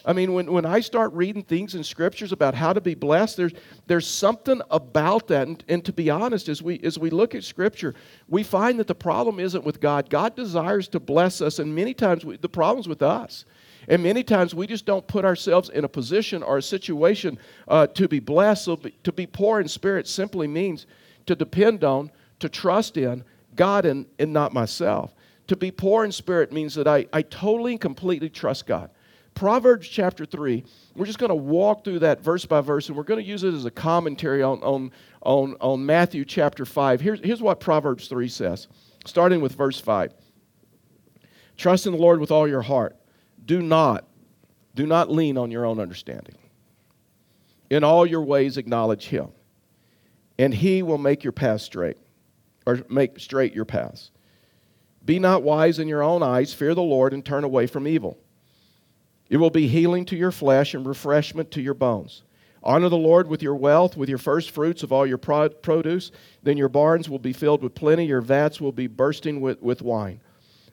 I 0.08 0.14
mean, 0.14 0.32
when, 0.32 0.50
when 0.50 0.64
I 0.64 0.80
start 0.80 1.12
reading 1.12 1.42
things 1.42 1.74
in 1.74 1.84
scriptures 1.84 2.32
about 2.32 2.54
how 2.54 2.72
to 2.72 2.80
be 2.80 2.94
blessed, 2.94 3.36
there's, 3.36 3.52
there's 3.86 4.06
something 4.06 4.62
about 4.70 5.28
that. 5.28 5.46
And, 5.46 5.62
and 5.68 5.84
to 5.84 5.92
be 5.92 6.08
honest, 6.08 6.48
as 6.48 6.62
we, 6.62 6.80
as 6.80 6.98
we 6.98 7.10
look 7.10 7.34
at 7.34 7.44
scripture, 7.44 7.94
we 8.26 8.42
find 8.42 8.80
that 8.80 8.86
the 8.86 8.94
problem 8.94 9.38
isn't 9.38 9.64
with 9.64 9.82
God. 9.82 10.08
God 10.08 10.34
desires 10.34 10.88
to 10.88 10.98
bless 10.98 11.42
us, 11.42 11.58
and 11.58 11.74
many 11.74 11.92
times 11.92 12.24
we, 12.24 12.38
the 12.38 12.48
problem's 12.48 12.88
with 12.88 13.02
us. 13.02 13.44
And 13.86 14.02
many 14.02 14.22
times 14.22 14.54
we 14.54 14.66
just 14.66 14.86
don't 14.86 15.06
put 15.06 15.26
ourselves 15.26 15.68
in 15.68 15.84
a 15.84 15.88
position 15.88 16.42
or 16.42 16.56
a 16.56 16.62
situation 16.62 17.38
uh, 17.68 17.86
to 17.88 18.08
be 18.08 18.18
blessed. 18.18 18.64
So 18.64 18.76
to 18.76 19.12
be 19.12 19.26
poor 19.26 19.60
in 19.60 19.68
spirit 19.68 20.08
simply 20.08 20.48
means 20.48 20.86
to 21.26 21.36
depend 21.36 21.84
on, 21.84 22.10
to 22.40 22.48
trust 22.48 22.96
in 22.96 23.24
God 23.56 23.84
and, 23.84 24.06
and 24.18 24.32
not 24.32 24.54
myself. 24.54 25.14
To 25.48 25.56
be 25.56 25.70
poor 25.70 26.06
in 26.06 26.12
spirit 26.12 26.50
means 26.50 26.74
that 26.76 26.88
I, 26.88 27.06
I 27.12 27.20
totally 27.20 27.72
and 27.72 27.80
completely 27.80 28.30
trust 28.30 28.66
God. 28.66 28.88
Proverbs 29.38 29.86
chapter 29.86 30.26
3, 30.26 30.64
we're 30.96 31.06
just 31.06 31.20
going 31.20 31.28
to 31.28 31.34
walk 31.36 31.84
through 31.84 32.00
that 32.00 32.20
verse 32.20 32.44
by 32.44 32.60
verse, 32.60 32.88
and 32.88 32.96
we're 32.96 33.04
going 33.04 33.22
to 33.22 33.26
use 33.26 33.44
it 33.44 33.54
as 33.54 33.64
a 33.64 33.70
commentary 33.70 34.42
on, 34.42 34.60
on, 34.64 34.90
on, 35.22 35.54
on 35.60 35.86
Matthew 35.86 36.24
chapter 36.24 36.64
5. 36.64 37.00
Here's, 37.00 37.20
here's 37.20 37.40
what 37.40 37.60
Proverbs 37.60 38.08
3 38.08 38.26
says, 38.26 38.66
starting 39.06 39.40
with 39.40 39.52
verse 39.52 39.78
5. 39.78 40.12
Trust 41.56 41.86
in 41.86 41.92
the 41.92 41.98
Lord 41.98 42.18
with 42.18 42.32
all 42.32 42.48
your 42.48 42.62
heart. 42.62 42.96
Do 43.44 43.62
not, 43.62 44.08
do 44.74 44.86
not 44.86 45.08
lean 45.08 45.38
on 45.38 45.52
your 45.52 45.64
own 45.64 45.78
understanding. 45.78 46.34
In 47.70 47.84
all 47.84 48.04
your 48.04 48.22
ways 48.22 48.56
acknowledge 48.56 49.06
him, 49.06 49.28
and 50.36 50.52
he 50.52 50.82
will 50.82 50.98
make 50.98 51.22
your 51.22 51.32
path 51.32 51.60
straight, 51.60 51.96
or 52.66 52.80
make 52.88 53.20
straight 53.20 53.54
your 53.54 53.66
paths. 53.66 54.10
Be 55.04 55.20
not 55.20 55.44
wise 55.44 55.78
in 55.78 55.86
your 55.86 56.02
own 56.02 56.24
eyes, 56.24 56.52
fear 56.52 56.74
the 56.74 56.82
Lord, 56.82 57.12
and 57.12 57.24
turn 57.24 57.44
away 57.44 57.68
from 57.68 57.86
evil. 57.86 58.18
It 59.28 59.36
will 59.36 59.50
be 59.50 59.68
healing 59.68 60.04
to 60.06 60.16
your 60.16 60.32
flesh 60.32 60.74
and 60.74 60.86
refreshment 60.86 61.50
to 61.52 61.60
your 61.60 61.74
bones. 61.74 62.22
Honor 62.62 62.88
the 62.88 62.96
Lord 62.96 63.28
with 63.28 63.42
your 63.42 63.54
wealth, 63.54 63.96
with 63.96 64.08
your 64.08 64.18
first 64.18 64.50
fruits 64.50 64.82
of 64.82 64.92
all 64.92 65.06
your 65.06 65.18
produce. 65.18 66.10
Then 66.42 66.56
your 66.56 66.68
barns 66.68 67.08
will 67.08 67.18
be 67.18 67.32
filled 67.32 67.62
with 67.62 67.74
plenty, 67.74 68.06
your 68.06 68.20
vats 68.20 68.60
will 68.60 68.72
be 68.72 68.86
bursting 68.86 69.40
with, 69.40 69.62
with 69.62 69.82
wine. 69.82 70.20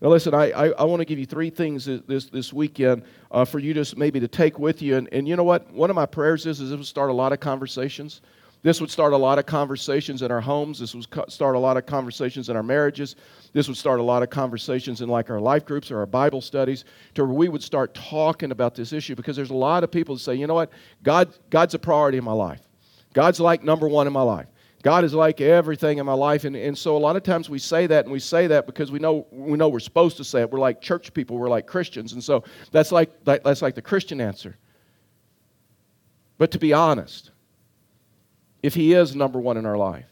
Now, 0.02 0.10
listen, 0.10 0.34
I, 0.34 0.52
I, 0.52 0.68
I 0.70 0.84
want 0.84 1.00
to 1.02 1.06
give 1.06 1.20
you 1.20 1.26
three 1.26 1.50
things 1.50 1.86
this, 1.86 2.26
this 2.26 2.52
weekend 2.52 3.04
uh, 3.32 3.46
for 3.46 3.60
you 3.60 3.74
to 3.76 3.98
maybe 3.98 4.20
to 4.20 4.28
take 4.28 4.60
with 4.60 4.82
you. 4.82 4.98
And, 4.98 5.08
and 5.12 5.28
you 5.28 5.36
know 5.36 5.44
what? 5.44 5.72
One 5.72 5.90
of 5.90 5.96
my 5.96 6.06
prayers 6.06 6.46
is, 6.46 6.60
is 6.60 6.72
it 6.72 6.76
will 6.76 6.84
start 6.84 7.10
a 7.10 7.14
lot 7.14 7.32
of 7.32 7.40
conversations 7.40 8.22
this 8.66 8.82
would 8.82 8.90
start 8.90 9.14
a 9.14 9.18
lot 9.18 9.38
of 9.38 9.46
conversations 9.46 10.24
in 10.24 10.32
our 10.32 10.42
homes. 10.42 10.80
This 10.80 10.96
would 10.96 11.06
start 11.32 11.56
a 11.56 11.60
lot 11.60 11.78
of 11.78 11.86
conversations 11.86 12.50
in 12.50 12.56
our 12.56 12.64
marriages. 12.64 13.16
This 13.54 13.68
would 13.68 13.78
start 13.78 14.00
a 14.00 14.04
lot 14.04 14.24
of 14.24 14.32
conversations 14.32 15.02
in 15.02 15.08
like 15.08 15.30
our 15.30 15.40
life 15.40 15.68
groups 15.68 15.92
or 15.92 16.00
our 16.00 16.08
Bible 16.08 16.42
studies 16.42 16.84
to 17.14 17.26
where 17.26 17.36
we 17.36 17.48
would 17.48 17.62
start 17.62 17.94
talking 17.94 18.50
about 18.50 18.74
this 18.74 18.92
issue 18.92 19.14
because 19.14 19.36
there's 19.36 19.52
a 19.52 19.54
lot 19.54 19.84
of 19.84 19.92
people 19.92 20.16
that 20.16 20.22
say, 20.22 20.34
you 20.34 20.48
know 20.48 20.56
what, 20.56 20.72
God, 21.04 21.32
God's 21.52 21.76
a 21.76 21.80
priority 21.80 22.18
in 22.18 22.24
my 22.24 22.32
life. 22.32 22.60
God's 23.14 23.40
like 23.40 23.64
number 23.64 23.88
one 23.88 24.08
in 24.08 24.14
my 24.14 24.24
life. 24.24 24.48
God 24.82 25.04
is 25.04 25.14
like 25.14 25.42
everything 25.42 26.00
in 26.00 26.06
my 26.08 26.14
life. 26.14 26.44
And, 26.44 26.56
and 26.56 26.76
so 26.76 26.98
a 26.98 26.98
lot 26.98 27.16
of 27.16 27.22
times 27.22 27.48
we 27.48 27.60
say 27.60 27.86
that 27.86 28.06
and 28.06 28.12
we 28.12 28.20
say 28.20 28.48
that 28.48 28.66
because 28.66 28.92
we 28.92 28.98
know 28.98 29.28
we 29.30 29.60
know 29.60 29.70
we're 29.70 29.80
supposed 29.80 30.18
to 30.18 30.24
say 30.24 30.42
it. 30.42 30.50
We're 30.50 30.58
like 30.58 30.82
church 30.82 31.14
people, 31.14 31.38
we're 31.38 31.50
like 31.50 31.68
Christians. 31.68 32.14
And 32.14 32.24
so 32.24 32.44
that's 32.72 32.92
like 32.92 33.12
that's 33.26 33.62
like 33.62 33.76
the 33.76 33.84
Christian 33.84 34.20
answer. 34.20 34.58
But 36.40 36.50
to 36.50 36.58
be 36.58 36.74
honest, 36.74 37.30
if 38.66 38.74
He 38.74 38.94
is 38.94 39.16
number 39.16 39.40
one 39.40 39.58
in 39.58 39.66
our 39.66 39.78
life, 39.78 40.08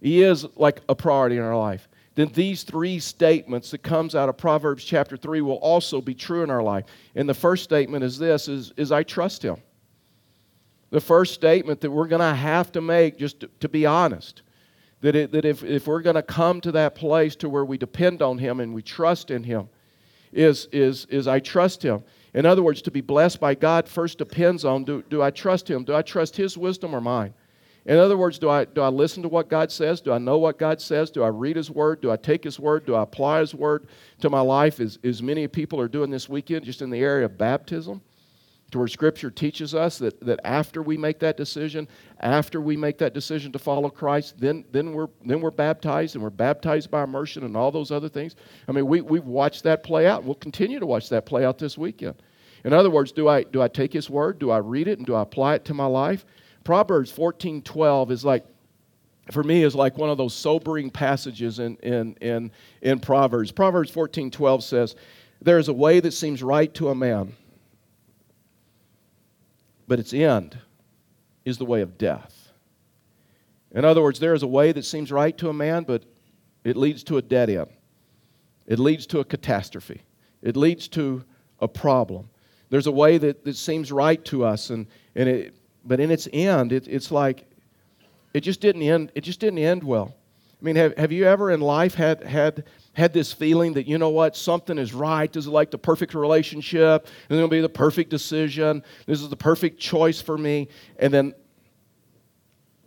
He 0.00 0.22
is 0.22 0.46
like 0.56 0.80
a 0.88 0.94
priority 0.94 1.36
in 1.36 1.42
our 1.42 1.56
life, 1.56 1.88
then 2.14 2.30
these 2.34 2.62
three 2.62 2.98
statements 2.98 3.70
that 3.70 3.82
comes 3.82 4.14
out 4.14 4.28
of 4.28 4.36
Proverbs 4.36 4.82
chapter 4.82 5.16
3 5.16 5.40
will 5.40 5.56
also 5.56 6.00
be 6.00 6.14
true 6.14 6.42
in 6.42 6.50
our 6.50 6.62
life. 6.62 6.84
And 7.14 7.28
the 7.28 7.34
first 7.34 7.62
statement 7.62 8.02
is 8.02 8.18
this 8.18 8.48
is, 8.48 8.72
is 8.76 8.90
I 8.90 9.04
trust 9.04 9.44
Him. 9.44 9.58
The 10.90 11.00
first 11.00 11.34
statement 11.34 11.82
that 11.82 11.90
we're 11.90 12.08
going 12.08 12.20
to 12.20 12.34
have 12.34 12.72
to 12.72 12.80
make, 12.80 13.18
just 13.18 13.40
to, 13.40 13.50
to 13.60 13.68
be 13.68 13.84
honest, 13.84 14.42
that, 15.02 15.14
it, 15.14 15.30
that 15.32 15.44
if, 15.44 15.62
if 15.62 15.86
we're 15.86 16.00
going 16.00 16.16
to 16.16 16.22
come 16.22 16.60
to 16.62 16.72
that 16.72 16.94
place 16.94 17.36
to 17.36 17.48
where 17.48 17.64
we 17.64 17.78
depend 17.78 18.22
on 18.22 18.38
Him 18.38 18.58
and 18.58 18.74
we 18.74 18.82
trust 18.82 19.30
in 19.30 19.44
Him, 19.44 19.68
is, 20.32 20.66
is, 20.72 21.04
is 21.10 21.28
I 21.28 21.40
trust 21.40 21.82
Him. 21.82 22.02
In 22.34 22.46
other 22.46 22.62
words, 22.62 22.82
to 22.82 22.90
be 22.90 23.00
blessed 23.00 23.38
by 23.38 23.54
God 23.54 23.86
first 23.86 24.18
depends 24.18 24.64
on 24.64 24.84
do, 24.84 25.04
do 25.08 25.22
I 25.22 25.30
trust 25.30 25.70
Him? 25.70 25.84
Do 25.84 25.94
I 25.94 26.02
trust 26.02 26.36
His 26.36 26.58
wisdom 26.58 26.94
or 26.94 27.00
mine? 27.00 27.34
In 27.88 27.96
other 27.96 28.18
words, 28.18 28.38
do 28.38 28.50
I, 28.50 28.66
do 28.66 28.82
I 28.82 28.88
listen 28.88 29.22
to 29.22 29.30
what 29.30 29.48
God 29.48 29.72
says? 29.72 30.02
Do 30.02 30.12
I 30.12 30.18
know 30.18 30.36
what 30.36 30.58
God 30.58 30.78
says? 30.78 31.10
Do 31.10 31.22
I 31.22 31.28
read 31.28 31.56
His 31.56 31.70
Word? 31.70 32.02
Do 32.02 32.10
I 32.10 32.16
take 32.16 32.44
His 32.44 32.60
Word? 32.60 32.84
Do 32.84 32.94
I 32.94 33.02
apply 33.02 33.40
His 33.40 33.54
Word 33.54 33.88
to 34.20 34.28
my 34.28 34.42
life, 34.42 34.78
as, 34.78 34.98
as 35.02 35.22
many 35.22 35.48
people 35.48 35.80
are 35.80 35.88
doing 35.88 36.10
this 36.10 36.28
weekend, 36.28 36.66
just 36.66 36.82
in 36.82 36.90
the 36.90 36.98
area 36.98 37.24
of 37.24 37.38
baptism? 37.38 38.02
To 38.72 38.78
where 38.78 38.88
Scripture 38.88 39.30
teaches 39.30 39.74
us 39.74 39.96
that, 39.98 40.20
that 40.20 40.38
after 40.44 40.82
we 40.82 40.98
make 40.98 41.18
that 41.20 41.38
decision, 41.38 41.88
after 42.20 42.60
we 42.60 42.76
make 42.76 42.98
that 42.98 43.14
decision 43.14 43.52
to 43.52 43.58
follow 43.58 43.88
Christ, 43.88 44.38
then, 44.38 44.66
then, 44.70 44.92
we're, 44.92 45.08
then 45.24 45.40
we're 45.40 45.50
baptized 45.50 46.14
and 46.14 46.22
we're 46.22 46.28
baptized 46.28 46.90
by 46.90 47.04
immersion 47.04 47.42
and 47.44 47.56
all 47.56 47.70
those 47.70 47.90
other 47.90 48.10
things. 48.10 48.36
I 48.68 48.72
mean, 48.72 48.86
we, 48.86 49.00
we've 49.00 49.24
watched 49.24 49.62
that 49.62 49.82
play 49.82 50.06
out. 50.06 50.24
We'll 50.24 50.34
continue 50.34 50.78
to 50.78 50.84
watch 50.84 51.08
that 51.08 51.24
play 51.24 51.46
out 51.46 51.56
this 51.56 51.78
weekend. 51.78 52.16
In 52.64 52.74
other 52.74 52.90
words, 52.90 53.12
do 53.12 53.28
I, 53.28 53.44
do 53.44 53.62
I 53.62 53.68
take 53.68 53.94
His 53.94 54.10
Word? 54.10 54.38
Do 54.38 54.50
I 54.50 54.58
read 54.58 54.88
it 54.88 54.98
and 54.98 55.06
do 55.06 55.14
I 55.14 55.22
apply 55.22 55.54
it 55.54 55.64
to 55.64 55.72
my 55.72 55.86
life? 55.86 56.26
Proverbs 56.68 57.10
14 57.10 57.62
12 57.62 58.10
is 58.10 58.26
like, 58.26 58.44
for 59.30 59.42
me, 59.42 59.62
is 59.62 59.74
like 59.74 59.96
one 59.96 60.10
of 60.10 60.18
those 60.18 60.34
sobering 60.34 60.90
passages 60.90 61.60
in, 61.60 61.78
in, 61.78 62.14
in, 62.20 62.50
in 62.82 63.00
Proverbs. 63.00 63.50
Proverbs 63.50 63.90
14 63.90 64.30
12 64.30 64.62
says, 64.62 64.94
There 65.40 65.58
is 65.58 65.68
a 65.68 65.72
way 65.72 66.00
that 66.00 66.12
seems 66.12 66.42
right 66.42 66.74
to 66.74 66.90
a 66.90 66.94
man, 66.94 67.32
but 69.86 69.98
its 69.98 70.12
end 70.12 70.58
is 71.46 71.56
the 71.56 71.64
way 71.64 71.80
of 71.80 71.96
death. 71.96 72.50
In 73.70 73.86
other 73.86 74.02
words, 74.02 74.20
there 74.20 74.34
is 74.34 74.42
a 74.42 74.46
way 74.46 74.70
that 74.70 74.84
seems 74.84 75.10
right 75.10 75.38
to 75.38 75.48
a 75.48 75.54
man, 75.54 75.84
but 75.84 76.04
it 76.64 76.76
leads 76.76 77.02
to 77.04 77.16
a 77.16 77.22
dead 77.22 77.48
end. 77.48 77.70
It 78.66 78.78
leads 78.78 79.06
to 79.06 79.20
a 79.20 79.24
catastrophe. 79.24 80.02
It 80.42 80.54
leads 80.54 80.86
to 80.88 81.24
a 81.60 81.66
problem. 81.66 82.28
There's 82.68 82.88
a 82.88 82.92
way 82.92 83.16
that, 83.16 83.42
that 83.46 83.56
seems 83.56 83.90
right 83.90 84.22
to 84.26 84.44
us, 84.44 84.68
and, 84.68 84.86
and 85.14 85.30
it, 85.30 85.54
but 85.84 86.00
in 86.00 86.10
its 86.10 86.28
end, 86.32 86.72
it, 86.72 86.86
it's 86.88 87.10
like 87.10 87.46
it 88.34 88.40
just 88.40 88.60
didn't 88.60 88.82
end. 88.82 89.12
It 89.14 89.22
just 89.22 89.40
didn't 89.40 89.58
end 89.58 89.82
well. 89.82 90.14
I 90.60 90.64
mean, 90.64 90.76
have, 90.76 90.96
have 90.98 91.12
you 91.12 91.24
ever 91.24 91.52
in 91.52 91.60
life 91.60 91.94
had, 91.94 92.24
had, 92.24 92.64
had 92.92 93.12
this 93.12 93.32
feeling 93.32 93.74
that, 93.74 93.86
you 93.86 93.96
know 93.96 94.08
what, 94.08 94.36
something 94.36 94.76
is 94.76 94.92
right? 94.92 95.32
This 95.32 95.44
is 95.44 95.48
like 95.48 95.70
the 95.70 95.78
perfect 95.78 96.14
relationship. 96.14 97.06
Going 97.28 97.42
to 97.42 97.48
be 97.48 97.60
the 97.60 97.68
perfect 97.68 98.10
decision. 98.10 98.82
This 99.06 99.22
is 99.22 99.28
the 99.28 99.36
perfect 99.36 99.78
choice 99.78 100.20
for 100.20 100.36
me. 100.36 100.68
And 100.98 101.14
then, 101.14 101.32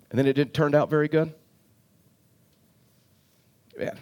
and 0.09 0.19
then 0.19 0.27
it 0.27 0.33
didn't 0.33 0.53
turn 0.53 0.75
out 0.75 0.89
very 0.89 1.07
good? 1.07 1.33
Yeah. 3.79 3.93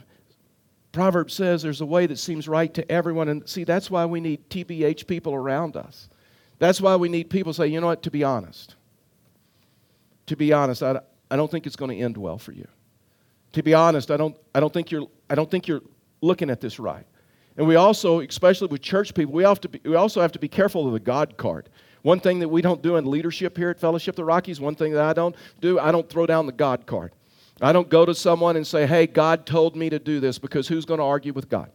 Proverbs 0.91 1.35
says 1.35 1.61
there's 1.61 1.81
a 1.81 1.85
way 1.85 2.07
that 2.07 2.17
seems 2.17 2.47
right 2.47 2.73
to 2.73 2.91
everyone. 2.91 3.29
And 3.29 3.47
see, 3.47 3.65
that's 3.65 3.91
why 3.91 4.05
we 4.07 4.19
need 4.19 4.49
TBH 4.49 5.05
people 5.05 5.35
around 5.35 5.77
us. 5.77 6.09
That's 6.57 6.81
why 6.81 6.95
we 6.95 7.07
need 7.07 7.29
people 7.29 7.53
say, 7.53 7.67
you 7.67 7.79
know 7.79 7.87
what, 7.87 8.01
to 8.03 8.11
be 8.11 8.23
honest 8.23 8.75
to 10.29 10.35
be 10.35 10.53
honest, 10.53 10.83
I, 10.83 10.99
I 11.31 11.35
don't 11.35 11.49
think 11.49 11.65
it's 11.65 11.75
going 11.75 11.89
to 11.89 11.97
end 11.97 12.15
well 12.15 12.37
for 12.37 12.51
you. 12.51 12.67
To 13.53 13.63
be 13.63 13.73
honest, 13.73 14.11
I 14.11 14.17
don't, 14.17 14.37
I, 14.53 14.59
don't 14.59 14.71
think 14.71 14.91
you're, 14.91 15.07
I 15.27 15.33
don't 15.33 15.49
think 15.49 15.67
you're 15.67 15.81
looking 16.21 16.51
at 16.51 16.61
this 16.61 16.79
right. 16.79 17.03
And 17.57 17.67
we 17.67 17.75
also, 17.75 18.19
especially 18.19 18.67
with 18.67 18.83
church 18.83 19.15
people, 19.15 19.33
we, 19.33 19.43
have 19.43 19.59
to 19.61 19.69
be, 19.69 19.81
we 19.83 19.95
also 19.95 20.21
have 20.21 20.31
to 20.33 20.39
be 20.39 20.47
careful 20.47 20.85
of 20.85 20.93
the 20.93 20.99
God 20.99 21.35
card. 21.35 21.67
One 22.03 22.19
thing 22.19 22.39
that 22.39 22.47
we 22.47 22.61
don't 22.61 22.83
do 22.83 22.97
in 22.97 23.09
leadership 23.09 23.57
here 23.57 23.71
at 23.71 23.79
Fellowship 23.79 24.15
the 24.15 24.23
Rockies, 24.23 24.61
one 24.61 24.75
thing 24.75 24.93
that 24.93 25.01
I 25.01 25.13
don't 25.13 25.35
do, 25.61 25.79
I 25.79 25.91
don't 25.91 26.07
throw 26.07 26.27
down 26.27 26.45
the 26.45 26.51
God 26.51 26.85
card. 26.85 27.11
I 27.59 27.73
don't 27.73 27.89
go 27.89 28.05
to 28.05 28.13
someone 28.13 28.55
and 28.55 28.65
say, 28.65 28.85
hey, 28.85 29.07
God 29.07 29.47
told 29.47 29.75
me 29.75 29.89
to 29.89 29.97
do 29.97 30.19
this, 30.19 30.37
because 30.37 30.67
who's 30.67 30.85
going 30.85 30.99
to 30.99 31.03
argue 31.03 31.33
with 31.33 31.49
God? 31.49 31.71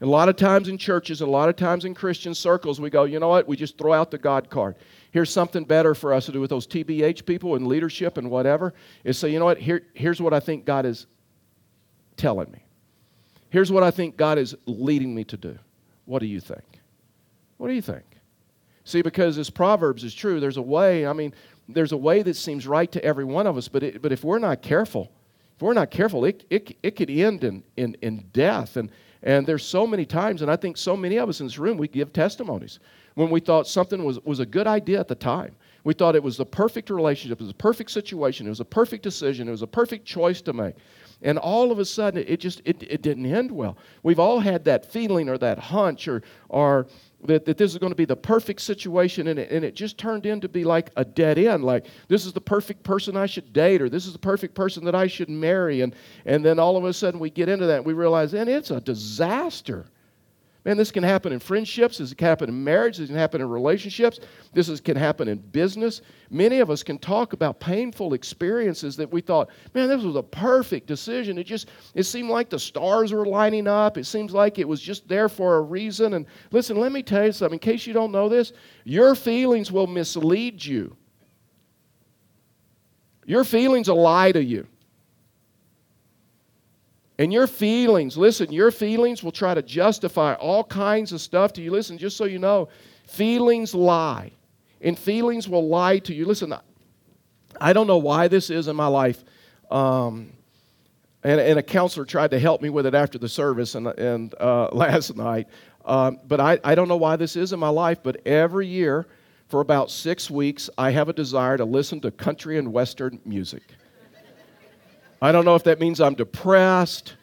A 0.00 0.06
lot 0.06 0.30
of 0.30 0.36
times 0.36 0.68
in 0.68 0.78
churches, 0.78 1.20
a 1.20 1.26
lot 1.26 1.50
of 1.50 1.56
times 1.56 1.84
in 1.84 1.94
Christian 1.94 2.34
circles, 2.34 2.80
we 2.80 2.88
go, 2.88 3.04
you 3.04 3.20
know 3.20 3.28
what? 3.28 3.46
We 3.46 3.56
just 3.56 3.76
throw 3.76 3.92
out 3.92 4.10
the 4.10 4.18
God 4.18 4.48
card. 4.48 4.76
Here's 5.16 5.32
something 5.32 5.64
better 5.64 5.94
for 5.94 6.12
us 6.12 6.26
to 6.26 6.32
do 6.32 6.42
with 6.42 6.50
those 6.50 6.66
TBH 6.66 7.24
people 7.24 7.54
and 7.54 7.66
leadership 7.66 8.18
and 8.18 8.30
whatever 8.30 8.74
is 9.02 9.16
say, 9.16 9.30
you 9.30 9.38
know 9.38 9.46
what? 9.46 9.56
Here, 9.56 9.80
here's 9.94 10.20
what 10.20 10.34
I 10.34 10.40
think 10.40 10.66
God 10.66 10.84
is 10.84 11.06
telling 12.18 12.50
me. 12.50 12.62
Here's 13.48 13.72
what 13.72 13.82
I 13.82 13.90
think 13.90 14.18
God 14.18 14.36
is 14.36 14.54
leading 14.66 15.14
me 15.14 15.24
to 15.24 15.38
do. 15.38 15.58
What 16.04 16.18
do 16.18 16.26
you 16.26 16.38
think? 16.38 16.82
What 17.56 17.68
do 17.68 17.72
you 17.72 17.80
think? 17.80 18.04
See, 18.84 19.00
because 19.00 19.36
this 19.36 19.48
Proverbs 19.48 20.04
is 20.04 20.14
true, 20.14 20.38
there's 20.38 20.58
a 20.58 20.62
way, 20.62 21.06
I 21.06 21.14
mean, 21.14 21.32
there's 21.66 21.92
a 21.92 21.96
way 21.96 22.20
that 22.20 22.36
seems 22.36 22.66
right 22.66 22.92
to 22.92 23.02
every 23.02 23.24
one 23.24 23.46
of 23.46 23.56
us, 23.56 23.68
but, 23.68 23.82
it, 23.82 24.02
but 24.02 24.12
if 24.12 24.22
we're 24.22 24.38
not 24.38 24.60
careful, 24.60 25.10
if 25.56 25.62
we're 25.62 25.72
not 25.72 25.90
careful, 25.90 26.26
it, 26.26 26.44
it, 26.50 26.76
it 26.82 26.90
could 26.90 27.08
end 27.08 27.42
in, 27.42 27.64
in, 27.78 27.96
in 28.02 28.26
death. 28.34 28.76
And, 28.76 28.90
and 29.22 29.46
there's 29.46 29.64
so 29.64 29.86
many 29.86 30.04
times, 30.04 30.42
and 30.42 30.50
I 30.50 30.56
think 30.56 30.76
so 30.76 30.94
many 30.94 31.16
of 31.16 31.30
us 31.30 31.40
in 31.40 31.46
this 31.46 31.58
room, 31.58 31.78
we 31.78 31.88
give 31.88 32.12
testimonies 32.12 32.80
when 33.16 33.30
we 33.30 33.40
thought 33.40 33.66
something 33.66 34.04
was, 34.04 34.20
was 34.24 34.40
a 34.40 34.46
good 34.46 34.66
idea 34.66 35.00
at 35.00 35.08
the 35.08 35.14
time. 35.14 35.56
We 35.84 35.94
thought 35.94 36.14
it 36.14 36.22
was 36.22 36.36
the 36.36 36.44
perfect 36.44 36.90
relationship, 36.90 37.40
it 37.40 37.44
was 37.44 37.50
a 37.50 37.54
perfect 37.54 37.90
situation, 37.90 38.46
it 38.46 38.50
was 38.50 38.60
a 38.60 38.64
perfect 38.64 39.02
decision, 39.02 39.48
it 39.48 39.52
was 39.52 39.62
a 39.62 39.66
perfect 39.66 40.04
choice 40.04 40.40
to 40.42 40.52
make. 40.52 40.74
And 41.22 41.38
all 41.38 41.72
of 41.72 41.78
a 41.78 41.84
sudden, 41.84 42.22
it 42.26 42.40
just 42.40 42.60
it, 42.66 42.82
it 42.82 43.00
didn't 43.00 43.24
end 43.24 43.50
well. 43.50 43.78
We've 44.02 44.18
all 44.18 44.38
had 44.38 44.64
that 44.66 44.84
feeling 44.84 45.30
or 45.30 45.38
that 45.38 45.58
hunch 45.58 46.08
or, 46.08 46.22
or 46.50 46.88
that, 47.24 47.46
that 47.46 47.56
this 47.56 47.72
is 47.72 47.78
going 47.78 47.92
to 47.92 47.96
be 47.96 48.04
the 48.04 48.16
perfect 48.16 48.60
situation, 48.60 49.28
and 49.28 49.38
it, 49.38 49.50
and 49.50 49.64
it 49.64 49.74
just 49.74 49.96
turned 49.96 50.26
into 50.26 50.46
be 50.46 50.64
like 50.64 50.90
a 50.96 51.04
dead 51.04 51.38
end. 51.38 51.64
Like, 51.64 51.86
this 52.08 52.26
is 52.26 52.34
the 52.34 52.40
perfect 52.40 52.82
person 52.82 53.16
I 53.16 53.24
should 53.24 53.54
date, 53.54 53.80
or 53.80 53.88
this 53.88 54.06
is 54.06 54.12
the 54.12 54.18
perfect 54.18 54.54
person 54.54 54.84
that 54.84 54.94
I 54.94 55.06
should 55.06 55.30
marry. 55.30 55.80
And, 55.80 55.94
and 56.26 56.44
then 56.44 56.58
all 56.58 56.76
of 56.76 56.84
a 56.84 56.92
sudden, 56.92 57.18
we 57.18 57.30
get 57.30 57.48
into 57.48 57.64
that 57.64 57.78
and 57.78 57.86
we 57.86 57.94
realize, 57.94 58.34
and 58.34 58.50
it's 58.50 58.70
a 58.70 58.80
disaster. 58.80 59.86
Man, 60.66 60.76
this 60.76 60.90
can 60.90 61.04
happen 61.04 61.32
in 61.32 61.38
friendships, 61.38 61.98
this 61.98 62.12
can 62.12 62.26
happen 62.26 62.48
in 62.48 62.64
marriage, 62.64 62.98
this 62.98 63.06
can 63.06 63.14
happen 63.14 63.40
in 63.40 63.48
relationships, 63.48 64.18
this 64.52 64.68
is, 64.68 64.80
can 64.80 64.96
happen 64.96 65.28
in 65.28 65.38
business. 65.38 66.02
Many 66.28 66.58
of 66.58 66.70
us 66.70 66.82
can 66.82 66.98
talk 66.98 67.34
about 67.34 67.60
painful 67.60 68.14
experiences 68.14 68.96
that 68.96 69.08
we 69.12 69.20
thought, 69.20 69.48
man, 69.74 69.88
this 69.88 70.02
was 70.02 70.16
a 70.16 70.24
perfect 70.24 70.88
decision. 70.88 71.38
It 71.38 71.44
just, 71.44 71.68
it 71.94 72.02
seemed 72.02 72.30
like 72.30 72.50
the 72.50 72.58
stars 72.58 73.12
were 73.12 73.24
lining 73.24 73.68
up. 73.68 73.96
It 73.96 74.06
seems 74.06 74.32
like 74.32 74.58
it 74.58 74.66
was 74.66 74.80
just 74.80 75.06
there 75.06 75.28
for 75.28 75.58
a 75.58 75.60
reason. 75.60 76.14
And 76.14 76.26
listen, 76.50 76.76
let 76.76 76.90
me 76.90 77.00
tell 77.00 77.26
you 77.26 77.30
something, 77.30 77.54
in 77.54 77.60
case 77.60 77.86
you 77.86 77.92
don't 77.92 78.10
know 78.10 78.28
this, 78.28 78.52
your 78.82 79.14
feelings 79.14 79.70
will 79.70 79.86
mislead 79.86 80.64
you. 80.64 80.96
Your 83.24 83.44
feelings 83.44 83.88
will 83.88 84.02
lie 84.02 84.32
to 84.32 84.42
you. 84.42 84.66
And 87.18 87.32
your 87.32 87.46
feelings, 87.46 88.16
listen, 88.18 88.52
your 88.52 88.70
feelings 88.70 89.22
will 89.22 89.32
try 89.32 89.54
to 89.54 89.62
justify 89.62 90.34
all 90.34 90.64
kinds 90.64 91.12
of 91.12 91.20
stuff 91.20 91.52
to 91.54 91.62
you. 91.62 91.70
Listen, 91.70 91.96
just 91.96 92.16
so 92.16 92.24
you 92.24 92.38
know, 92.38 92.68
feelings 93.06 93.74
lie. 93.74 94.32
And 94.82 94.98
feelings 94.98 95.48
will 95.48 95.66
lie 95.66 95.98
to 96.00 96.14
you. 96.14 96.26
Listen, 96.26 96.54
I 97.58 97.72
don't 97.72 97.86
know 97.86 97.96
why 97.96 98.28
this 98.28 98.50
is 98.50 98.68
in 98.68 98.76
my 98.76 98.86
life. 98.86 99.24
Um, 99.70 100.32
and, 101.24 101.40
and, 101.40 101.58
a 101.58 101.62
counselor 101.62 102.04
tried 102.04 102.30
to 102.30 102.38
help 102.38 102.62
me 102.62 102.70
with 102.70 102.86
it 102.86 102.94
after 102.94 103.18
the 103.18 103.28
service 103.28 103.74
and, 103.74 103.88
and 103.88 104.32
uh, 104.38 104.68
last 104.72 105.16
night. 105.16 105.48
Um, 105.84 106.20
but 106.26 106.38
I, 106.38 106.60
I 106.62 106.74
don't 106.74 106.86
know 106.86 106.96
why 106.96 107.16
this 107.16 107.34
is 107.34 107.52
in 107.52 107.58
my 107.58 107.68
life, 107.68 107.98
but 108.02 108.24
every 108.26 108.66
year 108.66 109.06
for 109.48 109.60
about 109.60 109.90
six 109.90 110.30
weeks, 110.30 110.68
I 110.76 110.90
have 110.90 111.08
a 111.08 111.12
desire 111.12 111.56
to 111.56 111.64
listen 111.64 112.00
to 112.02 112.10
country 112.10 112.58
and 112.58 112.72
western 112.72 113.20
music. 113.24 113.62
I 115.20 115.32
don't 115.32 115.44
know 115.44 115.54
if 115.54 115.64
that 115.64 115.80
means 115.80 116.00
I'm 116.00 116.14
depressed. 116.14 117.16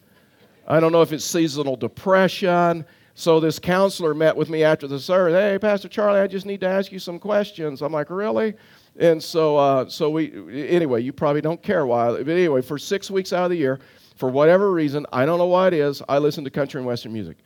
I 0.67 0.79
don't 0.79 0.91
know 0.91 1.01
if 1.01 1.11
it's 1.13 1.25
seasonal 1.25 1.75
depression. 1.75 2.85
So 3.15 3.39
this 3.39 3.59
counselor 3.59 4.15
met 4.15 4.35
with 4.35 4.49
me 4.49 4.63
after 4.63 4.87
the 4.87 4.99
service. 4.99 5.35
Hey, 5.35 5.59
Pastor 5.59 5.87
Charlie, 5.87 6.19
I 6.19 6.27
just 6.27 6.47
need 6.47 6.61
to 6.61 6.67
ask 6.67 6.91
you 6.91 6.97
some 6.97 7.19
questions. 7.19 7.81
I'm 7.83 7.93
like, 7.93 8.09
really? 8.09 8.55
And 8.97 9.21
so, 9.21 9.57
uh, 9.57 9.87
so 9.87 10.09
we. 10.09 10.67
Anyway, 10.67 11.03
you 11.03 11.13
probably 11.13 11.41
don't 11.41 11.61
care 11.61 11.85
why, 11.85 12.11
but 12.11 12.27
anyway, 12.27 12.61
for 12.61 12.79
six 12.79 13.11
weeks 13.11 13.31
out 13.31 13.43
of 13.43 13.51
the 13.51 13.57
year, 13.57 13.79
for 14.15 14.29
whatever 14.29 14.71
reason, 14.71 15.05
I 15.11 15.25
don't 15.25 15.37
know 15.37 15.47
why 15.47 15.67
it 15.67 15.73
is, 15.73 16.01
I 16.07 16.17
listen 16.17 16.43
to 16.43 16.49
country 16.49 16.79
and 16.79 16.87
western 16.87 17.13
music. 17.13 17.37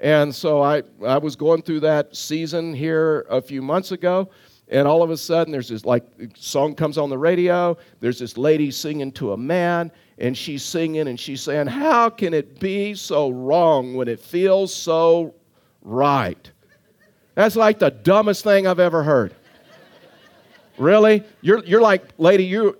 And 0.00 0.34
so 0.34 0.62
I, 0.62 0.82
I 1.04 1.18
was 1.18 1.36
going 1.36 1.62
through 1.62 1.80
that 1.80 2.16
season 2.16 2.72
here 2.72 3.26
a 3.28 3.42
few 3.42 3.60
months 3.60 3.92
ago, 3.92 4.30
and 4.70 4.86
all 4.86 5.02
of 5.02 5.10
a 5.10 5.16
sudden 5.16 5.52
there's 5.52 5.68
this 5.68 5.84
like 5.84 6.04
song 6.36 6.74
comes 6.74 6.96
on 6.96 7.10
the 7.10 7.18
radio. 7.18 7.76
There's 7.98 8.18
this 8.18 8.38
lady 8.38 8.70
singing 8.70 9.12
to 9.12 9.32
a 9.32 9.36
man 9.36 9.90
and 10.18 10.36
she's 10.36 10.62
singing 10.62 11.08
and 11.08 11.18
she's 11.18 11.42
saying 11.42 11.66
how 11.66 12.08
can 12.08 12.32
it 12.32 12.60
be 12.60 12.94
so 12.94 13.30
wrong 13.30 13.94
when 13.94 14.08
it 14.08 14.20
feels 14.20 14.72
so 14.72 15.34
right? 15.82 16.50
That's 17.34 17.56
like 17.56 17.80
the 17.80 17.90
dumbest 17.90 18.44
thing 18.44 18.66
i've 18.66 18.80
ever 18.80 19.02
heard. 19.02 19.34
Really? 20.78 21.24
You're, 21.42 21.64
you're 21.64 21.82
like 21.82 22.04
lady 22.16 22.44
you 22.44 22.76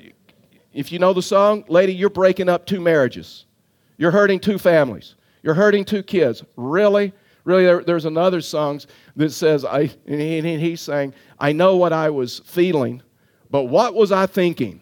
if 0.72 0.92
you 0.92 1.00
know 1.00 1.12
the 1.12 1.22
song 1.22 1.64
lady 1.68 1.92
you're 1.92 2.08
breaking 2.08 2.48
up 2.48 2.66
two 2.66 2.80
marriages. 2.80 3.46
You're 3.98 4.12
hurting 4.12 4.38
two 4.38 4.58
families. 4.58 5.16
You're 5.42 5.54
hurting 5.54 5.84
two 5.84 6.04
kids. 6.04 6.44
Really 6.56 7.12
Really, 7.44 7.64
there, 7.64 7.82
there's 7.82 8.04
another 8.04 8.40
song 8.40 8.80
that 9.16 9.30
says, 9.30 9.64
I, 9.64 9.90
and, 10.06 10.20
he, 10.20 10.38
and 10.38 10.46
he's 10.46 10.80
saying, 10.80 11.14
I 11.38 11.52
know 11.52 11.76
what 11.76 11.92
I 11.92 12.10
was 12.10 12.40
feeling, 12.40 13.02
but 13.50 13.64
what 13.64 13.94
was 13.94 14.12
I 14.12 14.26
thinking? 14.26 14.80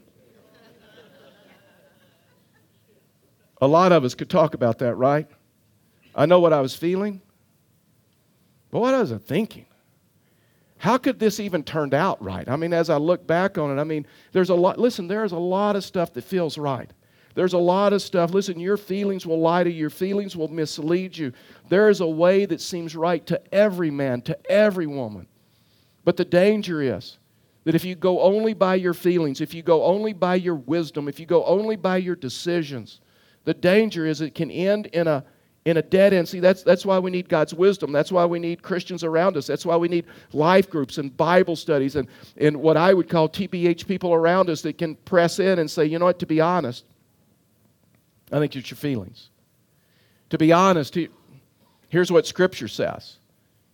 A 3.60 3.66
lot 3.66 3.92
of 3.92 4.04
us 4.04 4.14
could 4.14 4.30
talk 4.30 4.54
about 4.54 4.78
that, 4.78 4.94
right? 4.94 5.28
I 6.14 6.26
know 6.26 6.40
what 6.40 6.52
I 6.52 6.60
was 6.60 6.74
feeling, 6.74 7.20
but 8.70 8.80
what 8.80 8.92
was 8.92 9.12
I 9.12 9.18
thinking? 9.18 9.66
how 10.78 10.96
could 10.96 11.18
this 11.18 11.40
even 11.40 11.62
turned 11.62 11.92
out 11.92 12.22
right? 12.22 12.48
I 12.48 12.56
mean, 12.56 12.72
as 12.72 12.88
I 12.88 12.96
look 12.96 13.26
back 13.26 13.58
on 13.58 13.76
it, 13.76 13.80
I 13.80 13.84
mean, 13.84 14.06
there's 14.32 14.48
a 14.48 14.54
lot, 14.54 14.78
listen, 14.78 15.08
there's 15.08 15.32
a 15.32 15.38
lot 15.38 15.76
of 15.76 15.84
stuff 15.84 16.12
that 16.14 16.22
feels 16.22 16.56
right. 16.56 16.90
There's 17.38 17.52
a 17.52 17.58
lot 17.58 17.92
of 17.92 18.02
stuff. 18.02 18.34
Listen, 18.34 18.58
your 18.58 18.76
feelings 18.76 19.24
will 19.24 19.38
lie 19.38 19.62
to 19.62 19.70
you, 19.70 19.76
your 19.78 19.90
feelings 19.90 20.34
will 20.34 20.48
mislead 20.48 21.16
you. 21.16 21.32
There 21.68 21.88
is 21.88 22.00
a 22.00 22.06
way 22.06 22.46
that 22.46 22.60
seems 22.60 22.96
right 22.96 23.24
to 23.26 23.40
every 23.54 23.92
man, 23.92 24.22
to 24.22 24.50
every 24.50 24.88
woman. 24.88 25.28
But 26.04 26.16
the 26.16 26.24
danger 26.24 26.82
is 26.82 27.18
that 27.62 27.76
if 27.76 27.84
you 27.84 27.94
go 27.94 28.22
only 28.22 28.54
by 28.54 28.74
your 28.74 28.92
feelings, 28.92 29.40
if 29.40 29.54
you 29.54 29.62
go 29.62 29.84
only 29.84 30.12
by 30.12 30.34
your 30.34 30.56
wisdom, 30.56 31.06
if 31.06 31.20
you 31.20 31.26
go 31.26 31.44
only 31.44 31.76
by 31.76 31.98
your 31.98 32.16
decisions, 32.16 33.00
the 33.44 33.54
danger 33.54 34.04
is 34.04 34.20
it 34.20 34.34
can 34.34 34.50
end 34.50 34.86
in 34.86 35.06
a 35.06 35.24
in 35.64 35.76
a 35.76 35.82
dead 35.82 36.12
end. 36.12 36.28
See, 36.28 36.40
that's, 36.40 36.64
that's 36.64 36.84
why 36.84 36.98
we 36.98 37.12
need 37.12 37.28
God's 37.28 37.54
wisdom. 37.54 37.92
That's 37.92 38.10
why 38.10 38.24
we 38.24 38.40
need 38.40 38.62
Christians 38.62 39.04
around 39.04 39.36
us. 39.36 39.46
That's 39.46 39.64
why 39.64 39.76
we 39.76 39.86
need 39.86 40.06
life 40.32 40.68
groups 40.68 40.98
and 40.98 41.16
Bible 41.16 41.54
studies 41.54 41.94
and, 41.94 42.08
and 42.36 42.56
what 42.56 42.76
I 42.76 42.92
would 42.92 43.08
call 43.08 43.28
TBH 43.28 43.86
people 43.86 44.12
around 44.12 44.50
us 44.50 44.62
that 44.62 44.76
can 44.76 44.96
press 44.96 45.38
in 45.38 45.60
and 45.60 45.70
say, 45.70 45.84
you 45.84 46.00
know 46.00 46.06
what, 46.06 46.18
to 46.18 46.26
be 46.26 46.40
honest, 46.40 46.84
I 48.30 48.38
think 48.38 48.54
it's 48.56 48.70
your 48.70 48.76
feelings. 48.76 49.30
To 50.30 50.38
be 50.38 50.52
honest, 50.52 50.96
here's 51.88 52.12
what 52.12 52.26
Scripture 52.26 52.68
says. 52.68 53.16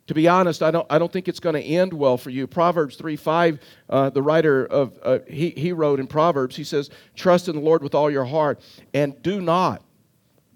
To 0.06 0.14
be 0.14 0.28
honest, 0.28 0.62
I 0.62 0.70
don't, 0.70 0.86
I 0.90 0.98
don't 0.98 1.10
think 1.10 1.28
it's 1.28 1.40
going 1.40 1.54
to 1.54 1.62
end 1.62 1.92
well 1.92 2.18
for 2.18 2.30
you. 2.30 2.46
Proverbs 2.46 2.96
3 2.96 3.16
5, 3.16 3.58
uh, 3.88 4.10
the 4.10 4.22
writer 4.22 4.66
of, 4.66 4.98
uh, 5.02 5.20
he, 5.26 5.50
he 5.50 5.72
wrote 5.72 5.98
in 5.98 6.06
Proverbs, 6.06 6.56
he 6.56 6.64
says, 6.64 6.90
Trust 7.16 7.48
in 7.48 7.56
the 7.56 7.62
Lord 7.62 7.82
with 7.82 7.94
all 7.94 8.10
your 8.10 8.26
heart 8.26 8.60
and 8.92 9.20
do 9.22 9.40
not 9.40 9.82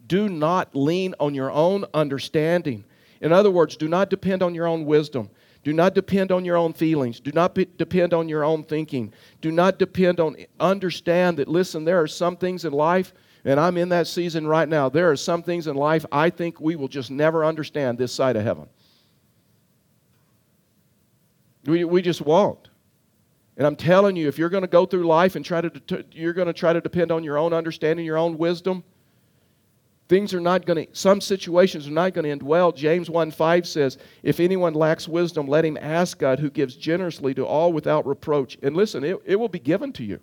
do 0.08 0.28
not 0.28 0.74
lean 0.74 1.14
on 1.20 1.34
your 1.34 1.50
own 1.52 1.84
understanding. 1.94 2.84
In 3.20 3.32
other 3.32 3.50
words, 3.50 3.76
do 3.76 3.88
not 3.88 4.10
depend 4.10 4.42
on 4.42 4.54
your 4.54 4.66
own 4.66 4.86
wisdom. 4.86 5.30
Do 5.62 5.72
not 5.72 5.94
depend 5.94 6.32
on 6.32 6.44
your 6.44 6.56
own 6.56 6.72
feelings. 6.72 7.20
Do 7.20 7.30
not 7.32 7.54
be, 7.54 7.68
depend 7.76 8.14
on 8.14 8.28
your 8.28 8.42
own 8.42 8.64
thinking. 8.64 9.12
Do 9.40 9.52
not 9.52 9.78
depend 9.78 10.18
on, 10.18 10.36
understand 10.58 11.36
that, 11.38 11.48
listen, 11.48 11.84
there 11.84 12.00
are 12.00 12.06
some 12.06 12.36
things 12.36 12.64
in 12.64 12.72
life, 12.72 13.12
and 13.44 13.58
I'm 13.58 13.76
in 13.76 13.88
that 13.90 14.06
season 14.06 14.46
right 14.46 14.68
now. 14.68 14.88
There 14.88 15.10
are 15.10 15.16
some 15.16 15.42
things 15.42 15.66
in 15.66 15.76
life 15.76 16.04
I 16.10 16.30
think 16.30 16.60
we 16.60 16.76
will 16.76 16.88
just 16.88 17.10
never 17.10 17.44
understand 17.44 17.98
this 17.98 18.12
side 18.12 18.36
of 18.36 18.44
heaven. 18.44 18.68
We, 21.64 21.84
we 21.84 22.02
just 22.02 22.20
won't. 22.20 22.68
And 23.56 23.66
I'm 23.66 23.76
telling 23.76 24.16
you, 24.16 24.28
if 24.28 24.38
you're 24.38 24.48
going 24.48 24.62
to 24.62 24.68
go 24.68 24.86
through 24.86 25.06
life 25.06 25.36
and 25.36 25.44
try 25.44 25.60
to, 25.60 26.04
you're 26.12 26.32
going 26.32 26.46
to 26.46 26.52
try 26.52 26.72
to 26.72 26.80
depend 26.80 27.10
on 27.10 27.24
your 27.24 27.38
own 27.38 27.52
understanding, 27.52 28.06
your 28.06 28.18
own 28.18 28.38
wisdom, 28.38 28.84
Things 30.08 30.32
are 30.32 30.40
not 30.40 30.64
going 30.64 30.86
to, 30.86 30.96
some 30.96 31.20
situations 31.20 31.86
are 31.86 31.92
not 31.92 32.14
going 32.14 32.24
to 32.24 32.30
end 32.30 32.42
well. 32.42 32.72
James 32.72 33.10
1 33.10 33.30
5 33.30 33.68
says, 33.68 33.98
If 34.22 34.40
anyone 34.40 34.72
lacks 34.72 35.06
wisdom, 35.06 35.46
let 35.46 35.66
him 35.66 35.76
ask 35.78 36.18
God, 36.18 36.38
who 36.38 36.48
gives 36.48 36.76
generously 36.76 37.34
to 37.34 37.44
all 37.44 37.74
without 37.74 38.06
reproach. 38.06 38.56
And 38.62 38.74
listen, 38.74 39.04
it, 39.04 39.20
it 39.26 39.36
will 39.36 39.50
be 39.50 39.58
given 39.58 39.92
to 39.94 40.04
you. 40.04 40.18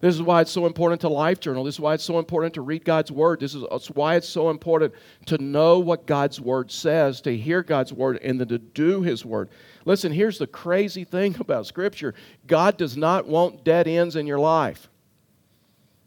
This 0.00 0.14
is 0.14 0.22
why 0.22 0.40
it's 0.40 0.50
so 0.50 0.64
important 0.66 1.02
to 1.02 1.08
Life 1.08 1.40
Journal. 1.40 1.64
This 1.64 1.74
is 1.74 1.80
why 1.80 1.92
it's 1.94 2.04
so 2.04 2.18
important 2.18 2.54
to 2.54 2.62
read 2.62 2.84
God's 2.84 3.12
Word. 3.12 3.40
This 3.40 3.54
is 3.54 3.64
why 3.90 4.16
it's 4.16 4.28
so 4.28 4.48
important 4.48 4.94
to 5.26 5.36
know 5.36 5.78
what 5.78 6.06
God's 6.06 6.40
Word 6.40 6.70
says, 6.70 7.20
to 7.22 7.36
hear 7.36 7.62
God's 7.62 7.92
Word, 7.92 8.18
and 8.22 8.40
then 8.40 8.48
to 8.48 8.58
do 8.58 9.02
His 9.02 9.26
Word. 9.26 9.50
Listen, 9.84 10.10
here's 10.10 10.38
the 10.38 10.46
crazy 10.46 11.04
thing 11.04 11.36
about 11.40 11.66
Scripture 11.66 12.14
God 12.46 12.78
does 12.78 12.96
not 12.96 13.26
want 13.26 13.62
dead 13.62 13.86
ends 13.86 14.16
in 14.16 14.26
your 14.26 14.38
life. 14.38 14.88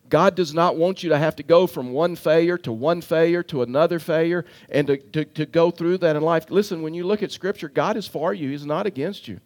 God 0.10 0.36
does 0.36 0.54
not 0.54 0.76
want 0.76 1.02
you 1.02 1.10
to 1.10 1.18
have 1.18 1.36
to 1.38 1.44
go 1.44 1.66
from 1.66 1.92
one 1.92 2.16
failure 2.16 2.58
to 2.60 2.72
one 2.72 3.02
failure 3.02 3.42
to 3.44 3.64
another 3.64 4.00
failure 4.00 4.46
and 4.70 4.86
to, 4.88 4.98
to, 4.98 5.26
to 5.26 5.46
go 5.46 5.72
through 5.72 6.00
that 6.00 6.16
in 6.16 6.22
life. 6.22 6.52
Listen, 6.52 6.82
when 6.82 6.94
you 6.94 7.04
look 7.04 7.24
at 7.24 7.32
Scripture, 7.32 7.70
God 7.70 7.96
is 7.98 8.08
for 8.08 8.34
you, 8.34 8.50
He's 8.50 8.66
not 8.66 8.86
against 8.86 9.28
you. 9.28 9.40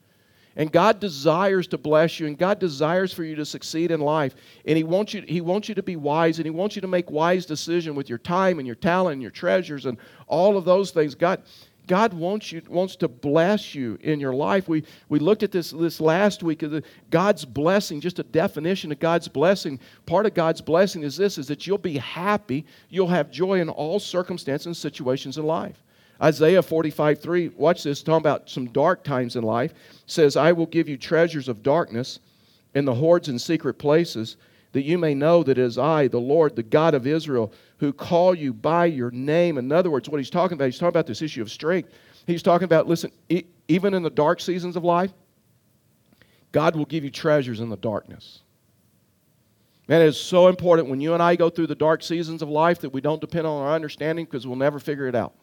And 0.57 0.71
God 0.71 0.99
desires 0.99 1.67
to 1.67 1.77
bless 1.77 2.19
you, 2.19 2.25
and 2.25 2.35
God 2.35 2.57
desires 2.59 3.13
for 3.13 3.23
you 3.23 3.35
to 3.35 3.45
succeed 3.45 3.91
in 3.91 4.01
life. 4.01 4.35
And 4.65 4.75
He 4.75 4.83
wants 4.83 5.13
you, 5.13 5.23
he 5.27 5.39
wants 5.39 5.69
you 5.69 5.75
to 5.75 5.83
be 5.83 5.95
wise, 5.95 6.39
and 6.39 6.47
He 6.47 6.51
wants 6.51 6.75
you 6.75 6.81
to 6.81 6.87
make 6.87 7.11
wise 7.11 7.45
decisions 7.45 7.95
with 7.95 8.09
your 8.09 8.17
time 8.17 8.57
and 8.57 8.65
your 8.65 8.75
talent 8.75 9.13
and 9.13 9.21
your 9.21 9.31
treasures 9.31 9.85
and 9.85 9.99
all 10.25 10.57
of 10.57 10.65
those 10.65 10.89
things. 10.89 11.13
God, 11.13 11.43
God 11.85 12.11
wants 12.11 12.51
you 12.51 12.63
wants 12.67 12.95
to 12.97 13.07
bless 13.07 13.75
you 13.75 13.99
in 14.01 14.19
your 14.19 14.33
life. 14.33 14.67
We 14.67 14.83
we 15.09 15.19
looked 15.19 15.43
at 15.43 15.51
this 15.51 15.69
this 15.69 16.01
last 16.01 16.41
week 16.41 16.63
of 16.63 16.71
the, 16.71 16.83
God's 17.11 17.45
blessing, 17.45 18.01
just 18.01 18.17
a 18.17 18.23
definition 18.23 18.91
of 18.91 18.99
God's 18.99 19.27
blessing. 19.27 19.79
Part 20.07 20.25
of 20.25 20.33
God's 20.33 20.59
blessing 20.59 21.03
is 21.03 21.15
this 21.15 21.37
is 21.37 21.47
that 21.47 21.67
you'll 21.67 21.77
be 21.77 21.99
happy, 21.99 22.65
you'll 22.89 23.07
have 23.07 23.29
joy 23.29 23.61
in 23.61 23.69
all 23.69 23.99
circumstances 23.99 24.65
and 24.65 24.75
situations 24.75 25.37
in 25.37 25.45
life. 25.45 25.83
Isaiah 26.21 26.63
45, 26.63 27.21
3, 27.21 27.49
watch 27.49 27.83
this, 27.83 28.01
talking 28.01 28.17
about 28.17 28.49
some 28.49 28.67
dark 28.67 29.03
times 29.03 29.35
in 29.35 29.43
life, 29.43 29.73
says, 30.07 30.35
I 30.35 30.51
will 30.51 30.65
give 30.65 30.89
you 30.89 30.97
treasures 30.97 31.47
of 31.47 31.61
darkness 31.61 32.19
and 32.73 32.87
the 32.87 32.95
hoards 32.95 33.29
in 33.29 33.37
secret 33.37 33.75
places, 33.75 34.37
that 34.71 34.83
you 34.83 34.97
may 34.97 35.13
know 35.13 35.43
that 35.43 35.57
it 35.57 35.63
is 35.63 35.77
I, 35.77 36.07
the 36.07 36.19
Lord, 36.19 36.55
the 36.55 36.63
God 36.63 36.93
of 36.93 37.07
Israel, 37.07 37.53
who 37.77 37.93
call 37.93 38.35
you 38.35 38.53
by 38.53 38.85
your 38.85 39.11
name. 39.11 39.57
In 39.57 39.71
other 39.71 39.91
words, 39.91 40.09
what 40.09 40.17
he's 40.17 40.29
talking 40.29 40.55
about, 40.55 40.65
he's 40.65 40.77
talking 40.77 40.89
about 40.89 41.07
this 41.07 41.21
issue 41.21 41.41
of 41.41 41.51
strength. 41.51 41.91
He's 42.25 42.43
talking 42.43 42.65
about, 42.65 42.87
listen, 42.87 43.11
e- 43.29 43.45
even 43.67 43.93
in 43.93 44.03
the 44.03 44.09
dark 44.09 44.41
seasons 44.41 44.75
of 44.75 44.83
life, 44.83 45.11
God 46.51 46.75
will 46.75 46.85
give 46.85 47.03
you 47.03 47.09
treasures 47.09 47.59
in 47.59 47.69
the 47.69 47.77
darkness. 47.77 48.41
And 49.89 50.03
it 50.03 50.07
is 50.07 50.19
so 50.19 50.47
important 50.47 50.89
when 50.89 50.99
you 50.99 51.13
and 51.13 51.23
I 51.23 51.35
go 51.35 51.49
through 51.49 51.67
the 51.67 51.75
dark 51.75 52.03
seasons 52.03 52.41
of 52.41 52.49
life 52.49 52.79
that 52.81 52.89
we 52.89 52.99
don't 52.99 53.21
depend 53.21 53.47
on 53.47 53.61
our 53.61 53.73
understanding 53.73 54.25
because 54.25 54.45
we'll 54.45 54.57
never 54.57 54.79
figure 54.79 55.07
it 55.07 55.15
out. 55.15 55.33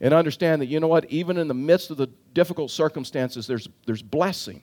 And 0.00 0.14
understand 0.14 0.62
that, 0.62 0.66
you 0.66 0.80
know 0.80 0.88
what, 0.88 1.04
even 1.10 1.36
in 1.36 1.46
the 1.46 1.54
midst 1.54 1.90
of 1.90 1.98
the 1.98 2.06
difficult 2.32 2.70
circumstances, 2.70 3.46
there's, 3.46 3.68
there's 3.86 4.02
blessing. 4.02 4.62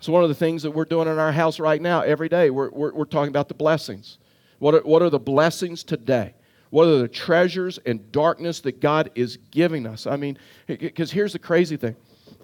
So, 0.00 0.12
one 0.12 0.22
of 0.22 0.28
the 0.28 0.34
things 0.34 0.62
that 0.62 0.70
we're 0.70 0.84
doing 0.84 1.08
in 1.08 1.18
our 1.18 1.32
house 1.32 1.58
right 1.60 1.80
now, 1.80 2.00
every 2.00 2.28
day, 2.28 2.50
we're, 2.50 2.70
we're, 2.70 2.92
we're 2.92 3.04
talking 3.04 3.28
about 3.28 3.48
the 3.48 3.54
blessings. 3.54 4.18
What 4.58 4.74
are, 4.74 4.80
what 4.80 5.02
are 5.02 5.10
the 5.10 5.18
blessings 5.18 5.84
today? 5.84 6.34
What 6.70 6.86
are 6.86 6.98
the 6.98 7.08
treasures 7.08 7.78
and 7.84 8.10
darkness 8.12 8.60
that 8.60 8.80
God 8.80 9.10
is 9.14 9.38
giving 9.50 9.86
us? 9.86 10.06
I 10.06 10.16
mean, 10.16 10.38
because 10.66 11.10
here's 11.10 11.32
the 11.32 11.38
crazy 11.38 11.76
thing. 11.76 11.96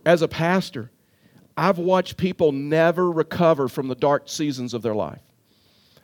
As 0.04 0.22
a 0.22 0.28
pastor, 0.28 0.90
I've 1.56 1.78
watched 1.78 2.16
people 2.16 2.52
never 2.52 3.10
recover 3.10 3.68
from 3.68 3.88
the 3.88 3.94
dark 3.94 4.28
seasons 4.28 4.74
of 4.74 4.82
their 4.82 4.94
life. 4.94 5.20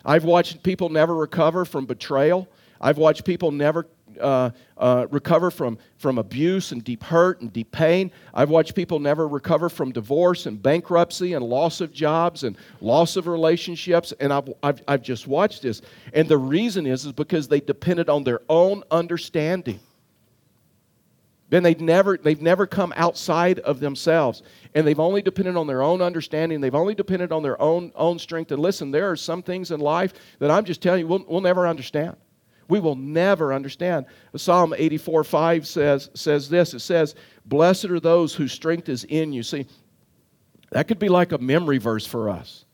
I've 0.04 0.24
watched 0.24 0.62
people 0.62 0.88
never 0.88 1.14
recover 1.14 1.64
from 1.64 1.86
betrayal. 1.86 2.48
I've 2.80 2.98
watched 2.98 3.24
people 3.24 3.50
never 3.50 3.86
uh, 4.22 4.50
uh, 4.78 5.06
recover 5.10 5.50
from, 5.50 5.78
from 5.98 6.18
abuse 6.18 6.72
and 6.72 6.82
deep 6.82 7.02
hurt 7.02 7.40
and 7.40 7.52
deep 7.52 7.70
pain. 7.72 8.10
I've 8.32 8.50
watched 8.50 8.74
people 8.74 8.98
never 8.98 9.28
recover 9.28 9.68
from 9.68 9.92
divorce 9.92 10.46
and 10.46 10.62
bankruptcy 10.62 11.34
and 11.34 11.44
loss 11.44 11.80
of 11.80 11.92
jobs 11.92 12.44
and 12.44 12.56
loss 12.80 13.16
of 13.16 13.26
relationships. 13.26 14.12
And 14.20 14.32
I've, 14.32 14.52
I've, 14.62 14.82
I've 14.88 15.02
just 15.02 15.26
watched 15.26 15.62
this. 15.62 15.82
And 16.12 16.28
the 16.28 16.38
reason 16.38 16.86
is, 16.86 17.04
is 17.04 17.12
because 17.12 17.48
they 17.48 17.60
depended 17.60 18.08
on 18.08 18.24
their 18.24 18.40
own 18.48 18.82
understanding. 18.90 19.80
Then 21.52 21.62
they've 21.62 21.82
never, 21.82 22.16
they've 22.16 22.40
never 22.40 22.66
come 22.66 22.94
outside 22.96 23.58
of 23.58 23.78
themselves. 23.78 24.42
And 24.74 24.86
they've 24.86 24.98
only 24.98 25.20
depended 25.20 25.54
on 25.54 25.66
their 25.66 25.82
own 25.82 26.00
understanding. 26.00 26.62
They've 26.62 26.74
only 26.74 26.94
depended 26.94 27.30
on 27.30 27.42
their 27.42 27.60
own, 27.60 27.92
own 27.94 28.18
strength. 28.18 28.52
And 28.52 28.62
listen, 28.62 28.90
there 28.90 29.10
are 29.10 29.16
some 29.16 29.42
things 29.42 29.70
in 29.70 29.78
life 29.78 30.14
that 30.38 30.50
I'm 30.50 30.64
just 30.64 30.80
telling 30.80 31.00
you 31.00 31.06
we'll, 31.06 31.24
we'll 31.28 31.42
never 31.42 31.68
understand. 31.68 32.16
We 32.72 32.80
will 32.80 32.96
never 32.96 33.52
understand. 33.52 34.06
Psalm 34.34 34.72
84 34.74 35.24
5 35.24 35.66
says, 35.66 36.08
says 36.14 36.48
this 36.48 36.72
it 36.72 36.78
says, 36.78 37.14
Blessed 37.44 37.84
are 37.84 38.00
those 38.00 38.34
whose 38.34 38.50
strength 38.50 38.88
is 38.88 39.04
in 39.04 39.34
you. 39.34 39.42
See, 39.42 39.66
that 40.70 40.88
could 40.88 40.98
be 40.98 41.10
like 41.10 41.32
a 41.32 41.38
memory 41.38 41.76
verse 41.76 42.06
for 42.06 42.30
us. 42.30 42.64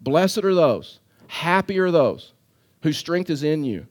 Blessed 0.00 0.38
are 0.38 0.54
those, 0.54 1.00
happy 1.26 1.78
are 1.78 1.90
those 1.90 2.32
whose 2.82 2.96
strength 2.96 3.28
is 3.28 3.42
in 3.42 3.62
you, 3.62 3.86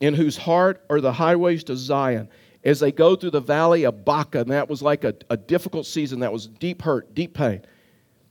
in 0.00 0.12
whose 0.12 0.36
heart 0.36 0.84
are 0.90 1.00
the 1.00 1.10
highways 1.14 1.64
to 1.64 1.74
Zion. 1.74 2.28
As 2.62 2.78
they 2.78 2.92
go 2.92 3.16
through 3.16 3.30
the 3.30 3.40
valley 3.40 3.84
of 3.84 4.04
Baca, 4.04 4.40
and 4.40 4.50
that 4.50 4.68
was 4.68 4.82
like 4.82 5.04
a, 5.04 5.14
a 5.30 5.38
difficult 5.38 5.86
season, 5.86 6.20
that 6.20 6.34
was 6.34 6.48
deep 6.48 6.82
hurt, 6.82 7.14
deep 7.14 7.32
pain. 7.32 7.62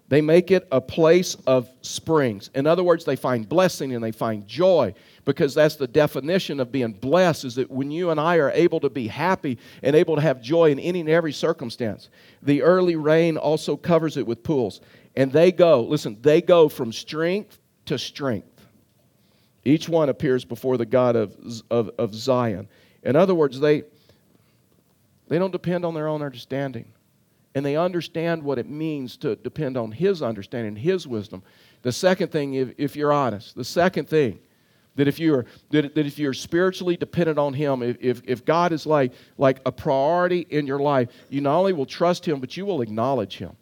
They 0.10 0.22
make 0.22 0.52
it 0.52 0.68
a 0.72 0.80
place 0.80 1.36
of 1.48 1.72
springs. 1.82 2.52
In 2.54 2.68
other 2.68 2.84
words, 2.84 3.04
they 3.04 3.16
find 3.16 3.50
blessing 3.50 3.96
and 3.96 4.04
they 4.04 4.12
find 4.12 4.48
joy 4.48 4.94
because 5.26 5.56
that's 5.56 5.76
the 5.76 5.88
definition 5.88 6.60
of 6.60 6.72
being 6.72 6.94
blessed 6.94 7.46
is 7.46 7.56
that 7.56 7.70
when 7.70 7.92
you 7.92 8.12
and 8.12 8.20
I 8.20 8.38
are 8.38 8.52
able 8.52 8.80
to 8.82 8.90
be 8.90 9.08
happy 9.08 9.58
and 9.82 9.96
able 9.96 10.16
to 10.16 10.22
have 10.22 10.42
joy 10.42 10.72
in 10.72 10.80
any 10.80 11.02
and 11.02 11.10
every 11.10 11.34
circumstance. 11.34 12.10
The 12.44 12.62
early 12.62 12.96
rain 12.96 13.36
also 13.36 13.76
covers 13.76 14.18
it 14.18 14.28
with 14.28 14.44
pools. 14.44 14.82
And 15.16 15.32
they 15.32 15.52
go, 15.52 15.82
listen, 15.82 16.18
they 16.22 16.42
go 16.42 16.70
from 16.70 16.94
strength 16.94 17.60
to 17.86 17.98
strength. 17.98 18.68
Each 19.64 19.90
one 19.90 20.10
appears 20.10 20.46
before 20.46 20.78
the 20.78 20.86
God 20.86 21.16
of, 21.16 21.36
of, 21.72 21.90
of 21.98 22.14
Zion. 22.14 22.68
In 23.02 23.16
other 23.16 23.34
words, 23.34 23.60
they, 23.60 23.84
they 25.28 25.40
don't 25.40 25.52
depend 25.52 25.86
on 25.86 25.96
their 25.96 26.08
own 26.08 26.22
understanding 26.22 26.86
and 27.56 27.66
they 27.66 27.78
understand 27.78 28.44
what 28.44 28.60
it 28.60 28.70
means 28.70 29.16
to 29.18 29.38
depend 29.38 29.78
on 29.78 29.92
His 29.92 30.22
understanding, 30.22 30.76
His 30.76 31.08
wisdom. 31.08 31.42
The 31.82 31.92
second 31.92 32.32
thing, 32.32 32.56
if, 32.56 32.74
if 32.78 32.96
you're 32.96 33.14
honest, 33.14 33.56
the 33.56 33.64
second 33.64 34.10
thing 34.10 34.40
That 34.96 35.08
if 35.08 35.20
you're 35.20 35.46
that, 35.72 35.94
that 35.96 36.06
if 36.06 36.18
you're 36.18 36.34
spiritually 36.34 36.98
dependent 36.98 37.38
on 37.38 37.54
Him, 37.54 37.84
if, 37.84 37.98
if, 38.00 38.22
if 38.26 38.46
God 38.46 38.72
is 38.72 38.86
like 38.86 39.14
like 39.38 39.60
a 39.66 39.72
priority 39.72 40.48
in 40.50 40.66
your 40.66 40.80
life, 40.80 41.10
you 41.30 41.42
not 41.42 41.58
only 41.58 41.74
will 41.74 41.86
trust 41.86 42.26
Him, 42.26 42.40
but 42.40 42.56
you 42.56 42.66
will 42.66 42.82
acknowledge 42.82 43.38
Him. 43.38 43.56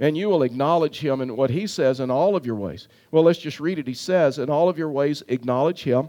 And 0.00 0.16
you 0.16 0.28
will 0.28 0.42
acknowledge 0.42 0.98
him 0.98 1.20
in 1.20 1.36
what 1.36 1.50
he 1.50 1.66
says 1.66 2.00
in 2.00 2.10
all 2.10 2.34
of 2.34 2.44
your 2.44 2.56
ways. 2.56 2.88
Well, 3.12 3.22
let's 3.22 3.38
just 3.38 3.60
read 3.60 3.78
it. 3.78 3.86
He 3.86 3.94
says, 3.94 4.38
In 4.38 4.50
all 4.50 4.68
of 4.68 4.76
your 4.76 4.90
ways, 4.90 5.22
acknowledge 5.28 5.84
him, 5.84 6.08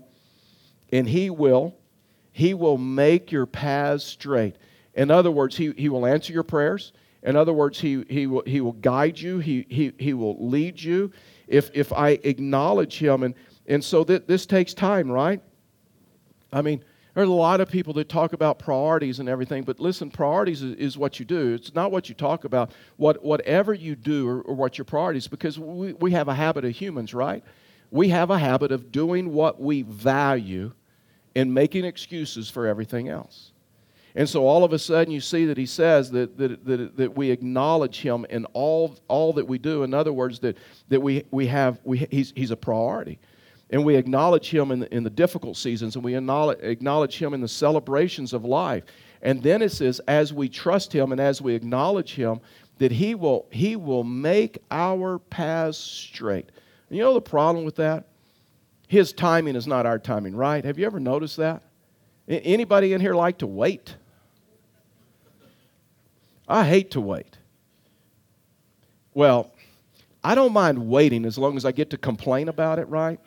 and 0.92 1.08
he 1.08 1.30
will, 1.30 1.76
he 2.32 2.54
will 2.54 2.78
make 2.78 3.32
your 3.32 3.46
paths 3.46 4.04
straight. 4.04 4.56
In 4.96 5.12
other 5.12 5.30
words, 5.30 5.56
he, 5.56 5.72
he 5.78 5.90
will 5.90 6.06
answer 6.06 6.34
your 6.34 6.44
prayers. 6.44 6.94
In 7.22 7.36
other 7.36 7.54
words, 7.54 7.80
he, 7.80 8.04
he, 8.10 8.28
will, 8.28 8.44
he 8.46 8.62
will 8.62 8.74
guide 8.74 9.20
you, 9.20 9.40
he, 9.40 9.66
he, 9.70 9.94
he 10.00 10.14
will 10.14 10.48
lead 10.48 10.82
you. 10.82 11.12
If, 11.48 11.70
if 11.74 11.94
I 11.94 12.20
acknowledge 12.24 12.98
him, 12.98 13.24
and, 13.24 13.36
and 13.68 13.84
so 13.84 14.04
th- 14.04 14.24
this 14.28 14.46
takes 14.46 14.74
time, 14.74 15.12
right? 15.12 15.42
I 16.52 16.62
mean, 16.62 16.84
there's 17.16 17.30
a 17.30 17.32
lot 17.32 17.62
of 17.62 17.70
people 17.70 17.94
that 17.94 18.10
talk 18.10 18.34
about 18.34 18.60
priorities 18.60 19.20
and 19.20 19.30
everything, 19.30 19.64
but 19.64 19.80
listen, 19.80 20.12
priorities 20.12 20.62
is, 20.62 20.76
is 20.76 20.98
what 20.98 21.18
you 21.18 21.26
do. 21.26 21.54
It's 21.54 21.74
not 21.74 21.92
what 21.92 22.10
you 22.10 22.16
talk 22.16 22.44
about. 22.44 22.72
What, 22.98 23.24
whatever 23.24 23.74
you 23.74 23.96
do 23.96 24.28
or, 24.28 24.42
or 24.42 24.54
what 24.54 24.78
your 24.78 24.86
priorities, 24.86 25.28
because 25.28 25.58
we, 25.58 25.94
we 25.94 26.12
have 26.12 26.28
a 26.28 26.36
habit 26.36 26.66
of 26.66 26.72
humans, 26.72 27.14
right? 27.14 27.44
We 27.90 28.10
have 28.10 28.32
a 28.32 28.38
habit 28.38 28.74
of 28.74 28.92
doing 28.92 29.32
what 29.32 29.62
we 29.62 29.84
value 29.84 30.74
and 31.36 31.54
making 31.54 31.86
excuses 31.86 32.50
for 32.50 32.68
everything 32.68 33.08
else. 33.08 33.52
And 34.16 34.28
so 34.28 34.48
all 34.48 34.64
of 34.64 34.72
a 34.72 34.80
sudden 34.80 35.14
you 35.14 35.22
see 35.22 35.46
that 35.46 35.58
he 35.58 35.66
says 35.66 36.12
that, 36.12 36.38
that, 36.38 36.66
that, 36.66 36.98
that 36.98 37.18
we 37.18 37.32
acknowledge 37.32 38.02
him 38.02 38.26
in 38.30 38.46
all, 38.48 38.98
all 39.08 39.34
that 39.34 39.46
we 39.46 39.58
do. 39.58 39.84
In 39.84 39.94
other 39.94 40.14
words, 40.14 40.40
that, 40.40 40.58
that 40.90 41.02
we, 41.02 41.24
we 41.32 41.48
have, 41.48 41.80
we, 41.84 42.08
he's, 42.12 42.34
he's 42.36 42.52
a 42.52 42.56
priority. 42.58 43.20
And 43.72 43.84
we 43.84 43.96
acknowledge 43.96 44.50
him 44.50 44.72
in 44.72 44.82
the, 44.82 44.96
in 44.96 45.04
the 45.04 45.10
difficult 45.10 45.58
seasons 45.58 45.96
and 45.96 46.06
we 46.06 46.16
acknowledge 46.16 47.18
him 47.18 47.34
in 47.34 47.42
the 47.42 47.48
celebrations 47.48 48.32
of 48.32 48.46
life. 48.46 48.84
And 49.22 49.42
then 49.42 49.62
it 49.62 49.72
says, 49.72 50.00
as 50.08 50.32
we 50.32 50.50
trust 50.50 50.94
him 50.94 51.12
and 51.12 51.20
as 51.20 51.42
we 51.42 51.56
acknowledge 51.56 52.14
him, 52.14 52.42
that 52.78 52.92
he 52.92 53.16
will, 53.16 53.48
he 53.50 53.76
will 53.76 54.04
make 54.04 54.60
our 54.70 55.18
paths 55.18 55.78
straight. 55.78 56.50
And 56.90 56.98
you 56.98 57.04
know 57.04 57.14
the 57.14 57.22
problem 57.22 57.66
with 57.66 57.78
that? 57.78 58.06
His 58.88 59.14
timing 59.14 59.56
is 59.56 59.66
not 59.66 59.86
our 59.88 59.98
timing, 59.98 60.36
right? 60.36 60.64
Have 60.64 60.78
you 60.78 60.86
ever 60.86 61.00
noticed 61.00 61.38
that? 61.38 61.64
Anybody 62.28 62.94
in 62.94 63.02
here 63.02 63.16
like 63.16 63.40
to 63.40 63.48
wait? 63.48 63.96
I 66.48 66.64
hate 66.66 66.92
to 66.92 67.02
wait. 67.02 67.38
Well, 69.16 69.52
I 70.24 70.36
don't 70.36 70.54
mind 70.54 70.88
waiting 70.88 71.26
as 71.26 71.38
long 71.38 71.58
as 71.58 71.66
I 71.66 71.72
get 71.72 71.90
to 71.92 71.98
complain 71.98 72.50
about 72.50 72.78
it, 72.78 72.88
right? 72.90 73.20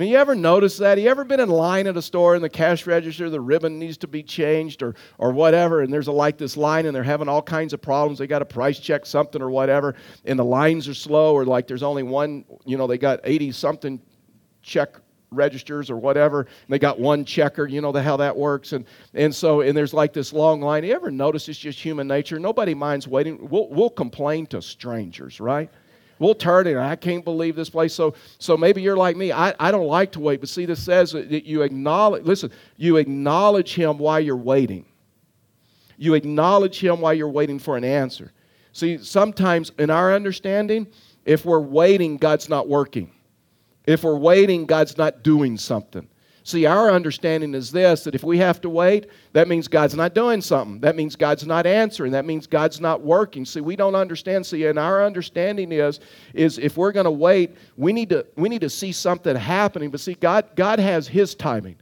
Mean, 0.00 0.08
you 0.08 0.16
ever 0.16 0.34
notice 0.34 0.78
that? 0.78 0.98
You 0.98 1.10
ever 1.10 1.24
been 1.24 1.40
in 1.40 1.50
line 1.50 1.86
at 1.86 1.94
a 1.94 2.00
store 2.00 2.34
and 2.34 2.42
the 2.42 2.48
cash 2.48 2.86
register, 2.86 3.28
the 3.28 3.38
ribbon 3.38 3.78
needs 3.78 3.98
to 3.98 4.08
be 4.08 4.22
changed 4.22 4.82
or, 4.82 4.94
or 5.18 5.30
whatever, 5.30 5.82
and 5.82 5.92
there's 5.92 6.06
a, 6.06 6.12
like 6.12 6.38
this 6.38 6.56
line 6.56 6.86
and 6.86 6.96
they're 6.96 7.02
having 7.02 7.28
all 7.28 7.42
kinds 7.42 7.74
of 7.74 7.82
problems. 7.82 8.18
They 8.18 8.26
got 8.26 8.38
to 8.38 8.46
price 8.46 8.78
check 8.78 9.04
something 9.04 9.42
or 9.42 9.50
whatever, 9.50 9.94
and 10.24 10.38
the 10.38 10.44
lines 10.44 10.88
are 10.88 10.94
slow, 10.94 11.34
or 11.34 11.44
like 11.44 11.66
there's 11.66 11.82
only 11.82 12.02
one, 12.02 12.46
you 12.64 12.78
know, 12.78 12.86
they 12.86 12.96
got 12.96 13.20
80 13.24 13.52
something 13.52 14.00
check 14.62 14.96
registers 15.30 15.90
or 15.90 15.98
whatever. 15.98 16.40
And 16.40 16.70
they 16.70 16.78
got 16.78 16.98
one 16.98 17.26
checker, 17.26 17.66
you 17.66 17.82
know 17.82 17.92
the 17.92 18.02
how 18.02 18.16
that 18.16 18.34
works. 18.34 18.72
And 18.72 18.86
and 19.12 19.34
so 19.34 19.60
and 19.60 19.76
there's 19.76 19.92
like 19.92 20.14
this 20.14 20.32
long 20.32 20.62
line. 20.62 20.82
You 20.82 20.94
ever 20.94 21.10
notice 21.10 21.46
it's 21.46 21.58
just 21.58 21.78
human 21.78 22.08
nature? 22.08 22.38
Nobody 22.38 22.72
minds 22.72 23.06
waiting. 23.06 23.50
We'll 23.50 23.68
we'll 23.68 23.90
complain 23.90 24.46
to 24.46 24.62
strangers, 24.62 25.40
right? 25.40 25.70
We'll 26.20 26.34
turn 26.34 26.66
it. 26.66 26.76
I 26.76 26.96
can't 26.96 27.24
believe 27.24 27.56
this 27.56 27.70
place. 27.70 27.94
So 27.94 28.14
so 28.38 28.56
maybe 28.56 28.82
you're 28.82 28.96
like 28.96 29.16
me. 29.16 29.32
I, 29.32 29.54
I 29.58 29.72
don't 29.72 29.86
like 29.86 30.12
to 30.12 30.20
wait, 30.20 30.38
but 30.40 30.48
see 30.50 30.66
this 30.66 30.80
says 30.80 31.12
that 31.12 31.44
you 31.44 31.62
acknowledge 31.62 32.24
listen, 32.24 32.52
you 32.76 32.98
acknowledge 32.98 33.74
him 33.74 33.98
while 33.98 34.20
you're 34.20 34.36
waiting. 34.36 34.84
You 35.96 36.14
acknowledge 36.14 36.78
him 36.78 37.00
while 37.00 37.14
you're 37.14 37.28
waiting 37.28 37.58
for 37.58 37.76
an 37.76 37.84
answer. 37.84 38.32
See, 38.72 38.98
sometimes 38.98 39.72
in 39.78 39.90
our 39.90 40.14
understanding, 40.14 40.86
if 41.24 41.44
we're 41.44 41.58
waiting, 41.58 42.18
God's 42.18 42.48
not 42.48 42.68
working. 42.68 43.10
If 43.86 44.04
we're 44.04 44.16
waiting, 44.16 44.66
God's 44.66 44.98
not 44.98 45.22
doing 45.22 45.56
something. 45.56 46.06
See, 46.42 46.64
our 46.64 46.90
understanding 46.90 47.54
is 47.54 47.70
this 47.70 48.04
that 48.04 48.14
if 48.14 48.24
we 48.24 48.38
have 48.38 48.60
to 48.62 48.70
wait, 48.70 49.06
that 49.32 49.46
means 49.46 49.68
God's 49.68 49.94
not 49.94 50.14
doing 50.14 50.40
something. 50.40 50.80
That 50.80 50.96
means 50.96 51.14
God's 51.14 51.46
not 51.46 51.66
answering. 51.66 52.12
That 52.12 52.24
means 52.24 52.46
God's 52.46 52.80
not 52.80 53.02
working. 53.02 53.44
See, 53.44 53.60
we 53.60 53.76
don't 53.76 53.94
understand. 53.94 54.46
See, 54.46 54.66
and 54.66 54.78
our 54.78 55.04
understanding 55.04 55.70
is, 55.72 56.00
is 56.32 56.58
if 56.58 56.76
we're 56.76 56.92
going 56.92 57.04
to 57.04 57.10
wait, 57.10 57.56
we 57.76 57.92
need 57.92 58.08
to, 58.10 58.26
we 58.36 58.48
need 58.48 58.62
to 58.62 58.70
see 58.70 58.92
something 58.92 59.36
happening. 59.36 59.90
But 59.90 60.00
see, 60.00 60.14
God, 60.14 60.46
God 60.56 60.78
has 60.78 61.06
His 61.06 61.34
timing. 61.34 61.76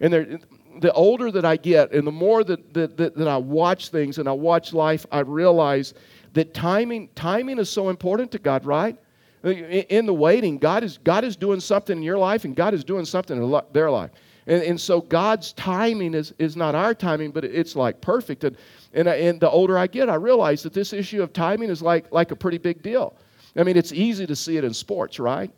And 0.00 0.12
there, 0.12 0.38
the 0.80 0.92
older 0.92 1.30
that 1.30 1.44
I 1.44 1.56
get 1.56 1.92
and 1.92 2.06
the 2.06 2.12
more 2.12 2.44
that, 2.44 2.72
that, 2.74 2.96
that, 2.96 3.16
that 3.16 3.28
I 3.28 3.36
watch 3.36 3.88
things 3.90 4.18
and 4.18 4.28
I 4.28 4.32
watch 4.32 4.72
life, 4.72 5.04
I 5.10 5.20
realize 5.20 5.92
that 6.34 6.54
timing, 6.54 7.08
timing 7.14 7.58
is 7.58 7.68
so 7.68 7.88
important 7.88 8.30
to 8.32 8.38
God, 8.38 8.64
right? 8.64 8.96
In 9.44 10.06
the 10.06 10.14
waiting, 10.14 10.58
God 10.58 10.82
is, 10.82 10.98
God 10.98 11.24
is 11.24 11.36
doing 11.36 11.60
something 11.60 11.96
in 11.96 12.02
your 12.02 12.18
life 12.18 12.44
and 12.44 12.56
God 12.56 12.74
is 12.74 12.82
doing 12.82 13.04
something 13.04 13.40
in 13.40 13.60
their 13.72 13.90
life. 13.90 14.10
And, 14.48 14.62
and 14.62 14.80
so 14.80 15.00
God's 15.00 15.52
timing 15.52 16.14
is, 16.14 16.34
is 16.38 16.56
not 16.56 16.74
our 16.74 16.94
timing, 16.94 17.30
but 17.30 17.44
it's 17.44 17.76
like 17.76 18.00
perfect. 18.00 18.44
And, 18.44 18.56
and, 18.94 19.06
and 19.06 19.38
the 19.40 19.48
older 19.48 19.78
I 19.78 19.86
get, 19.86 20.08
I 20.08 20.14
realize 20.14 20.62
that 20.64 20.72
this 20.72 20.92
issue 20.92 21.22
of 21.22 21.32
timing 21.32 21.70
is 21.70 21.82
like, 21.82 22.10
like 22.10 22.30
a 22.30 22.36
pretty 22.36 22.58
big 22.58 22.82
deal. 22.82 23.16
I 23.56 23.62
mean, 23.62 23.76
it's 23.76 23.92
easy 23.92 24.26
to 24.26 24.34
see 24.34 24.56
it 24.56 24.64
in 24.64 24.72
sports, 24.72 25.18
right? 25.18 25.50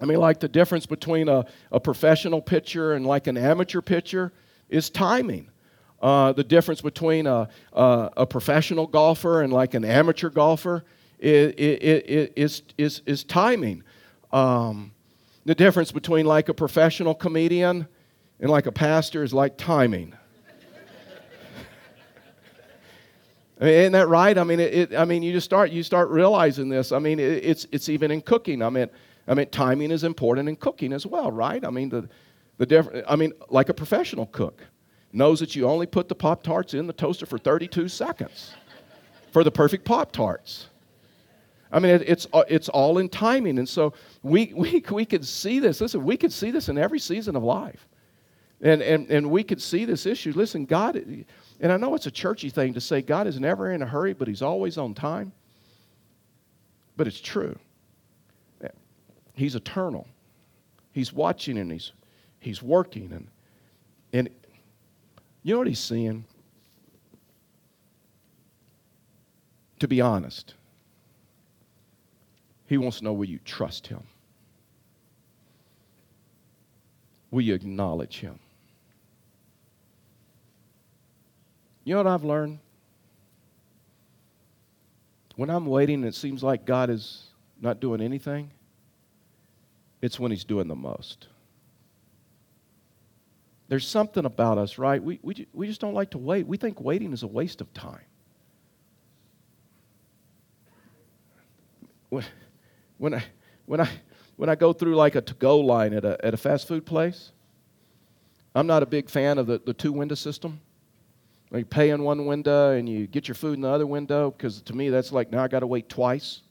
I 0.00 0.04
mean, 0.06 0.18
like 0.18 0.40
the 0.40 0.48
difference 0.48 0.86
between 0.86 1.28
a, 1.28 1.44
a 1.70 1.78
professional 1.78 2.40
pitcher 2.40 2.94
and 2.94 3.06
like 3.06 3.26
an 3.26 3.36
amateur 3.36 3.82
pitcher 3.82 4.32
is 4.68 4.88
timing. 4.88 5.50
Uh, 6.00 6.32
the 6.32 6.44
difference 6.44 6.80
between 6.80 7.26
a, 7.26 7.48
a, 7.74 8.10
a 8.18 8.26
professional 8.26 8.86
golfer 8.86 9.42
and 9.42 9.52
like 9.52 9.74
an 9.74 9.84
amateur 9.84 10.30
golfer 10.30 10.84
is, 11.20 12.32
is, 12.36 12.62
is, 12.78 13.02
is 13.06 13.24
timing. 13.24 13.82
Um, 14.32 14.92
the 15.44 15.54
difference 15.54 15.92
between 15.92 16.26
like 16.26 16.48
a 16.48 16.54
professional 16.54 17.14
comedian 17.14 17.86
and 18.40 18.50
like 18.50 18.66
a 18.66 18.72
pastor 18.72 19.22
is 19.22 19.32
like 19.32 19.56
timing. 19.56 20.14
I 23.60 23.64
mean, 23.64 23.74
isn't 23.74 23.92
that 23.92 24.08
right? 24.08 24.38
I 24.38 24.44
mean, 24.44 24.58
it, 24.58 24.74
it, 24.74 24.94
I 24.94 25.04
mean, 25.04 25.22
you 25.22 25.32
just 25.32 25.44
start 25.44 25.70
you 25.70 25.82
start 25.82 26.08
realizing 26.08 26.70
this. 26.70 26.92
I 26.92 26.98
mean, 26.98 27.18
it, 27.18 27.44
it's 27.44 27.66
it's 27.70 27.90
even 27.90 28.10
in 28.10 28.22
cooking. 28.22 28.62
I 28.62 28.70
mean, 28.70 28.88
I 29.28 29.34
mean, 29.34 29.48
timing 29.50 29.90
is 29.90 30.02
important 30.02 30.48
in 30.48 30.56
cooking 30.56 30.94
as 30.94 31.04
well, 31.04 31.30
right? 31.30 31.62
I 31.62 31.68
mean, 31.68 31.90
the 31.90 32.08
the 32.56 32.64
different. 32.64 33.04
I 33.06 33.16
mean, 33.16 33.32
like 33.50 33.68
a 33.68 33.74
professional 33.74 34.26
cook 34.26 34.62
knows 35.12 35.40
that 35.40 35.54
you 35.54 35.66
only 35.66 35.86
put 35.86 36.08
the 36.08 36.14
pop 36.14 36.42
tarts 36.42 36.72
in 36.72 36.86
the 36.86 36.92
toaster 36.94 37.26
for 37.26 37.36
32 37.36 37.88
seconds 37.88 38.54
for 39.30 39.44
the 39.44 39.50
perfect 39.50 39.84
pop 39.84 40.12
tarts. 40.12 40.68
I 41.72 41.78
mean, 41.78 41.94
it, 41.94 42.02
it's, 42.08 42.26
uh, 42.32 42.42
it's 42.48 42.68
all 42.68 42.98
in 42.98 43.08
timing. 43.08 43.58
And 43.58 43.68
so 43.68 43.92
we, 44.22 44.52
we, 44.56 44.82
we 44.90 45.04
could 45.04 45.24
see 45.24 45.60
this. 45.60 45.80
Listen, 45.80 46.04
we 46.04 46.16
could 46.16 46.32
see 46.32 46.50
this 46.50 46.68
in 46.68 46.78
every 46.78 46.98
season 46.98 47.36
of 47.36 47.42
life. 47.42 47.86
And, 48.62 48.82
and, 48.82 49.10
and 49.10 49.30
we 49.30 49.42
could 49.42 49.62
see 49.62 49.84
this 49.86 50.04
issue. 50.04 50.32
Listen, 50.34 50.66
God, 50.66 50.96
and 50.96 51.72
I 51.72 51.76
know 51.78 51.94
it's 51.94 52.06
a 52.06 52.10
churchy 52.10 52.50
thing 52.50 52.74
to 52.74 52.80
say 52.80 53.00
God 53.00 53.26
is 53.26 53.40
never 53.40 53.70
in 53.70 53.80
a 53.80 53.86
hurry, 53.86 54.12
but 54.12 54.28
He's 54.28 54.42
always 54.42 54.76
on 54.76 54.92
time. 54.92 55.32
But 56.96 57.06
it's 57.06 57.20
true. 57.20 57.58
He's 59.32 59.54
eternal. 59.54 60.06
He's 60.92 61.14
watching 61.14 61.56
and 61.56 61.72
He's, 61.72 61.92
he's 62.38 62.62
working. 62.62 63.12
And, 63.12 63.28
and 64.12 64.28
you 65.42 65.54
know 65.54 65.58
what 65.58 65.66
He's 65.66 65.78
seeing? 65.78 66.26
To 69.78 69.88
be 69.88 70.02
honest 70.02 70.54
he 72.70 72.78
wants 72.78 72.98
to 72.98 73.04
know 73.04 73.12
will 73.12 73.28
you 73.28 73.40
trust 73.44 73.88
him? 73.88 74.04
Will 77.32 77.42
you 77.42 77.54
acknowledge 77.54 78.20
him? 78.20 78.38
You 81.84 81.94
know 81.94 82.04
what 82.04 82.06
I've 82.06 82.24
learned? 82.24 82.60
When 85.34 85.50
I'm 85.50 85.66
waiting 85.66 85.96
and 85.96 86.04
it 86.04 86.14
seems 86.14 86.42
like 86.42 86.64
God 86.64 86.90
is 86.90 87.24
not 87.60 87.80
doing 87.80 88.00
anything, 88.00 88.50
it's 90.00 90.20
when 90.20 90.30
He's 90.30 90.44
doing 90.44 90.68
the 90.68 90.76
most. 90.76 91.26
There's 93.68 93.86
something 93.86 94.24
about 94.24 94.58
us, 94.58 94.78
right? 94.78 95.02
We, 95.02 95.18
we, 95.22 95.46
we 95.52 95.66
just 95.66 95.80
don't 95.80 95.94
like 95.94 96.10
to 96.10 96.18
wait. 96.18 96.46
We 96.46 96.56
think 96.56 96.80
waiting 96.80 97.12
is 97.12 97.22
a 97.22 97.26
waste 97.26 97.60
of 97.60 97.72
time. 97.74 98.04
When 103.00 103.14
I, 103.14 103.24
when 103.64 103.80
I, 103.80 103.88
when 104.36 104.50
I 104.50 104.54
go 104.54 104.74
through 104.74 104.94
like 104.94 105.14
a 105.14 105.22
to-go 105.22 105.58
line 105.60 105.94
at 105.94 106.04
a, 106.04 106.22
at 106.24 106.34
a 106.34 106.36
fast 106.36 106.68
food 106.68 106.84
place, 106.84 107.32
I'm 108.54 108.66
not 108.66 108.82
a 108.82 108.86
big 108.86 109.08
fan 109.08 109.38
of 109.38 109.46
the, 109.46 109.58
the 109.64 109.72
two-window 109.72 110.16
system. 110.16 110.60
You 111.50 111.64
pay 111.64 111.90
in 111.90 112.02
one 112.02 112.26
window 112.26 112.72
and 112.72 112.86
you 112.86 113.06
get 113.06 113.26
your 113.26 113.34
food 113.34 113.54
in 113.54 113.62
the 113.62 113.70
other 113.70 113.86
window 113.86 114.30
because 114.30 114.60
to 114.62 114.76
me 114.76 114.90
that's 114.90 115.12
like 115.12 115.32
now 115.32 115.42
I 115.42 115.48
got 115.48 115.60
to 115.60 115.66
wait 115.66 115.88
twice. 115.88 116.42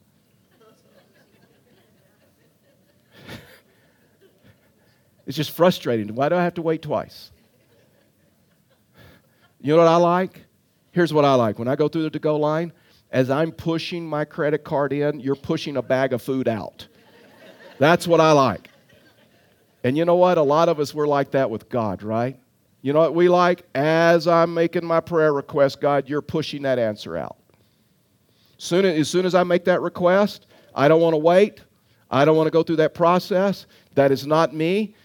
It's 5.27 5.37
just 5.37 5.51
frustrating. 5.51 6.15
Why 6.15 6.29
do 6.29 6.35
I 6.35 6.43
have 6.43 6.55
to 6.55 6.63
wait 6.63 6.81
twice? 6.81 7.29
You 9.61 9.73
know 9.73 9.77
what 9.77 9.87
I 9.87 9.97
like? 9.97 10.41
Here's 10.91 11.13
what 11.13 11.23
I 11.25 11.35
like. 11.35 11.59
When 11.59 11.67
I 11.67 11.75
go 11.75 11.87
through 11.87 12.01
the 12.01 12.09
to 12.09 12.17
go 12.17 12.35
line, 12.37 12.73
as 13.11 13.29
I'm 13.29 13.51
pushing 13.51 14.05
my 14.07 14.25
credit 14.25 14.63
card 14.63 14.93
in, 14.93 15.19
you're 15.19 15.35
pushing 15.35 15.77
a 15.77 15.81
bag 15.81 16.13
of 16.13 16.21
food 16.21 16.47
out. 16.47 16.87
That's 17.79 18.07
what 18.07 18.21
I 18.21 18.33
like. 18.33 18.69
And 19.83 19.97
you 19.97 20.05
know 20.05 20.15
what? 20.15 20.37
A 20.37 20.43
lot 20.43 20.69
of 20.69 20.79
us, 20.79 20.93
we're 20.93 21.07
like 21.07 21.31
that 21.31 21.49
with 21.49 21.69
God, 21.69 22.03
right? 22.03 22.37
You 22.81 22.93
know 22.93 22.99
what 22.99 23.15
we 23.15 23.29
like? 23.29 23.65
As 23.73 24.27
I'm 24.27 24.53
making 24.53 24.85
my 24.85 24.99
prayer 24.99 25.33
request, 25.33 25.81
God, 25.81 26.07
you're 26.07 26.21
pushing 26.21 26.61
that 26.63 26.77
answer 26.77 27.17
out. 27.17 27.37
Soon, 28.57 28.85
as 28.85 29.09
soon 29.09 29.25
as 29.25 29.35
I 29.35 29.43
make 29.43 29.65
that 29.65 29.81
request, 29.81 30.47
I 30.75 30.87
don't 30.87 31.01
want 31.01 31.13
to 31.13 31.17
wait. 31.17 31.61
I 32.11 32.25
don't 32.25 32.35
want 32.35 32.47
to 32.47 32.51
go 32.51 32.63
through 32.63 32.77
that 32.77 32.93
process. 32.93 33.65
That 33.95 34.11
is 34.11 34.27
not 34.27 34.53
me. 34.53 34.95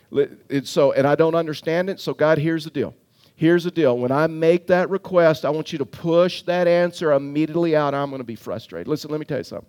So, 0.64 0.92
and 0.92 1.06
I 1.06 1.14
don't 1.14 1.34
understand 1.34 1.88
it. 1.88 2.00
So, 2.00 2.14
God, 2.14 2.38
here's 2.38 2.64
the 2.64 2.70
deal. 2.70 2.94
Here's 3.36 3.64
the 3.64 3.70
deal. 3.70 3.98
When 3.98 4.12
I 4.12 4.26
make 4.28 4.68
that 4.68 4.90
request, 4.90 5.44
I 5.44 5.50
want 5.50 5.72
you 5.72 5.78
to 5.78 5.84
push 5.84 6.42
that 6.42 6.68
answer 6.68 7.12
immediately 7.12 7.74
out. 7.74 7.94
I'm 7.94 8.10
going 8.10 8.20
to 8.20 8.24
be 8.24 8.36
frustrated. 8.36 8.86
Listen, 8.86 9.10
let 9.10 9.18
me 9.18 9.26
tell 9.26 9.38
you 9.38 9.44
something. 9.44 9.68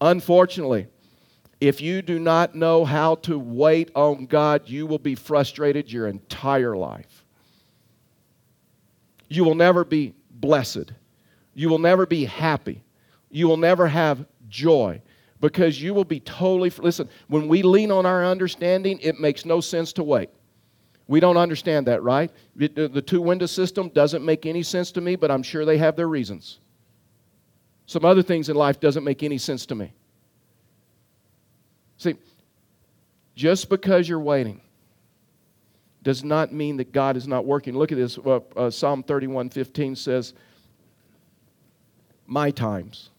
Unfortunately, 0.00 0.88
if 1.60 1.80
you 1.80 2.02
do 2.02 2.18
not 2.18 2.54
know 2.54 2.84
how 2.84 3.16
to 3.16 3.38
wait 3.38 3.90
on 3.94 4.26
God, 4.26 4.62
you 4.66 4.86
will 4.86 4.98
be 4.98 5.14
frustrated 5.14 5.90
your 5.92 6.06
entire 6.06 6.76
life. 6.76 7.24
You 9.28 9.44
will 9.44 9.54
never 9.54 9.84
be 9.84 10.14
blessed. 10.30 10.92
You 11.54 11.68
will 11.68 11.78
never 11.78 12.06
be 12.06 12.24
happy. 12.24 12.82
You 13.30 13.48
will 13.48 13.56
never 13.56 13.88
have 13.88 14.26
joy 14.48 15.02
because 15.40 15.80
you 15.80 15.94
will 15.94 16.04
be 16.04 16.20
totally. 16.20 16.70
Listen, 16.78 17.08
when 17.28 17.48
we 17.48 17.62
lean 17.62 17.90
on 17.90 18.06
our 18.06 18.24
understanding, 18.24 18.98
it 19.00 19.18
makes 19.18 19.44
no 19.44 19.60
sense 19.60 19.92
to 19.94 20.02
wait. 20.02 20.30
We 21.08 21.20
don't 21.20 21.36
understand 21.36 21.86
that, 21.86 22.02
right? 22.02 22.32
The 22.56 23.02
two 23.02 23.20
window 23.20 23.46
system 23.46 23.90
doesn't 23.90 24.24
make 24.24 24.44
any 24.44 24.62
sense 24.62 24.90
to 24.92 25.00
me, 25.00 25.14
but 25.14 25.30
I'm 25.30 25.42
sure 25.42 25.64
they 25.64 25.78
have 25.78 25.94
their 25.94 26.08
reasons. 26.08 26.58
Some 27.86 28.04
other 28.04 28.22
things 28.22 28.48
in 28.48 28.56
life 28.56 28.80
doesn't 28.80 29.04
make 29.04 29.22
any 29.22 29.38
sense 29.38 29.66
to 29.66 29.76
me. 29.76 29.92
See, 31.98 32.16
just 33.36 33.68
because 33.68 34.08
you're 34.08 34.20
waiting 34.20 34.60
does 36.02 36.24
not 36.24 36.52
mean 36.52 36.76
that 36.78 36.92
God 36.92 37.16
is 37.16 37.28
not 37.28 37.44
working. 37.44 37.76
Look 37.76 37.92
at 37.92 37.98
this. 37.98 38.18
Uh, 38.18 38.40
uh, 38.56 38.70
Psalm 38.70 39.02
31:15 39.02 39.96
says, 39.96 40.34
"My 42.26 42.50
times 42.50 43.10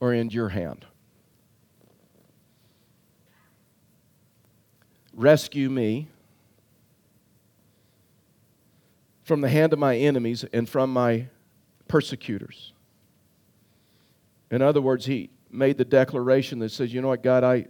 are 0.00 0.12
in 0.12 0.30
your 0.30 0.48
hand." 0.48 0.86
Rescue 5.12 5.70
me 5.70 6.08
from 9.24 9.40
the 9.40 9.48
hand 9.48 9.72
of 9.72 9.78
my 9.78 9.96
enemies 9.96 10.44
and 10.52 10.68
from 10.68 10.92
my 10.92 11.26
persecutors. 11.88 12.72
In 14.50 14.62
other 14.62 14.80
words, 14.80 15.06
he 15.06 15.30
made 15.50 15.78
the 15.78 15.84
declaration 15.84 16.58
that 16.60 16.70
says, 16.70 16.92
You 16.92 17.00
know 17.00 17.08
what, 17.08 17.22
God, 17.22 17.42
I, 17.42 17.66